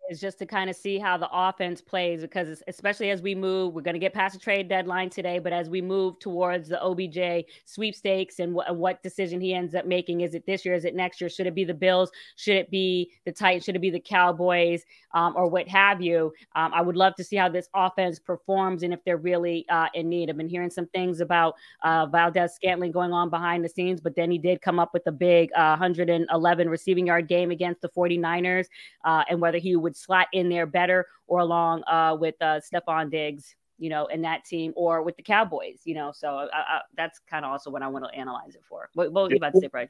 [0.10, 3.74] is just to kind of see how the offense plays because especially as we move,
[3.74, 6.82] we're going to get past the trade deadline today, but as we move towards the
[6.82, 10.76] OBJ sweepstakes and wh- what decision he ends up making, is it this year?
[10.76, 11.30] Is it next year?
[11.30, 12.12] Should it be the Bills?
[12.36, 13.64] Should it be the Titans?
[13.64, 14.84] Should it be the Cowboys
[15.14, 16.34] um, or what have you?
[16.56, 19.88] Um, I would love to see how this offense performs and if they're really uh,
[19.93, 20.30] in need.
[20.30, 24.30] I've been hearing some things about uh, Valdes-Scantling going on behind the scenes, but then
[24.32, 28.66] he did come up with a big uh, 111 receiving yard game against the 49ers
[29.06, 33.10] uh, and whether he would slot in there better or along uh, with uh, Stefon
[33.10, 36.12] Diggs, you know, in that team or with the Cowboys, you know.
[36.14, 38.89] So I, I, that's kind of also what I want to analyze it for.
[38.93, 39.89] What, what were you about to say, Fred?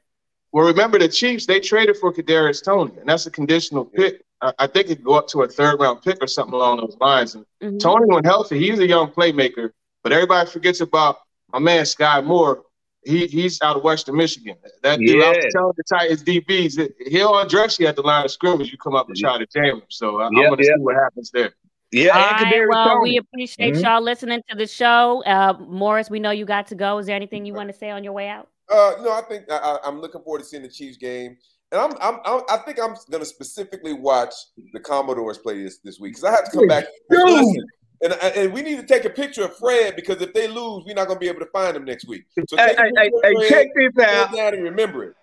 [0.52, 4.22] Well, remember the Chiefs, they traded for Kadarius Toney, and that's a conditional pick.
[4.40, 6.78] I, I think it could go up to a third round pick or something along
[6.78, 7.34] those lines.
[7.34, 7.80] And Mhm.
[7.80, 9.70] Toney, when healthy, he's a young playmaker,
[10.02, 11.18] but everybody forgets about
[11.52, 12.62] my man Sky Moore.
[13.04, 14.56] He he's out of Western Michigan.
[14.82, 18.24] That dude, I was telling the Titans DBs that he'll undress you at the line
[18.24, 18.70] of scrimmage.
[18.72, 19.82] You come up and try to jam him.
[19.88, 20.74] So I, Yeah, I'm going to yeah.
[20.76, 21.52] see what happens there.
[21.92, 23.10] Yeah, All and right, Kadarius well, Toney.
[23.10, 23.82] we appreciate Mhm.
[23.82, 25.22] y'all listening to the show.
[25.24, 26.98] Uh, Morris, we know you got to go.
[26.98, 28.48] Is there anything you want to say on your way out?
[28.70, 31.36] Uh, no, I think I, I, I'm looking forward to seeing the Chiefs game,
[31.70, 34.32] and I'm, I'm, I'm I think I'm going to specifically watch
[34.72, 36.84] the Commodores play this this week because I have to come back.
[37.10, 37.22] Dude.
[37.28, 37.66] Listen,
[38.04, 40.94] and and we need to take a picture of Fred because if they lose, we're
[40.94, 42.24] not going to be able to find him next week.
[42.48, 44.54] So Hey, take hey, hey, check this out.
[44.54, 45.14] and remember it.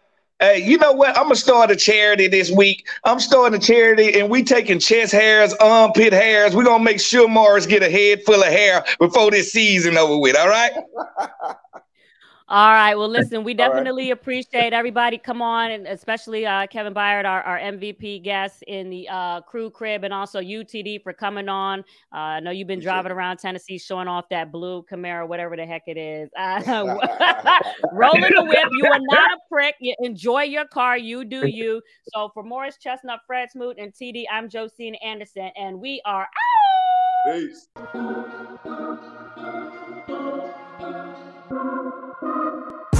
[0.41, 1.15] Hey, you know what?
[1.15, 2.87] I'm gonna start a charity this week.
[3.03, 6.55] I'm starting a charity, and we taking chest hairs, armpit hairs.
[6.55, 10.17] We're gonna make sure Morris get a head full of hair before this season over
[10.17, 10.35] with.
[10.35, 10.71] All right?
[12.51, 12.95] All right.
[12.95, 13.75] Well, listen, we All right.
[13.75, 18.89] definitely appreciate everybody come on, and especially uh, Kevin Byard, our, our MVP guest in
[18.89, 21.79] the uh, crew crib, and also UTD for coming on.
[22.13, 25.55] Uh, I know you've been Appreciate driving around Tennessee showing off that blue Camaro, whatever
[25.55, 26.29] the heck it is.
[26.81, 27.59] Uh,
[27.93, 28.67] rolling the whip.
[28.71, 29.75] You are not a prick.
[29.79, 30.97] You enjoy your car.
[30.97, 31.81] You do you.
[32.13, 37.33] So for Morris Chestnut, Fred Smoot, and TD, I'm Josina Anderson, and we are out.
[37.33, 37.67] Peace.
[42.21, 42.90] Thank you.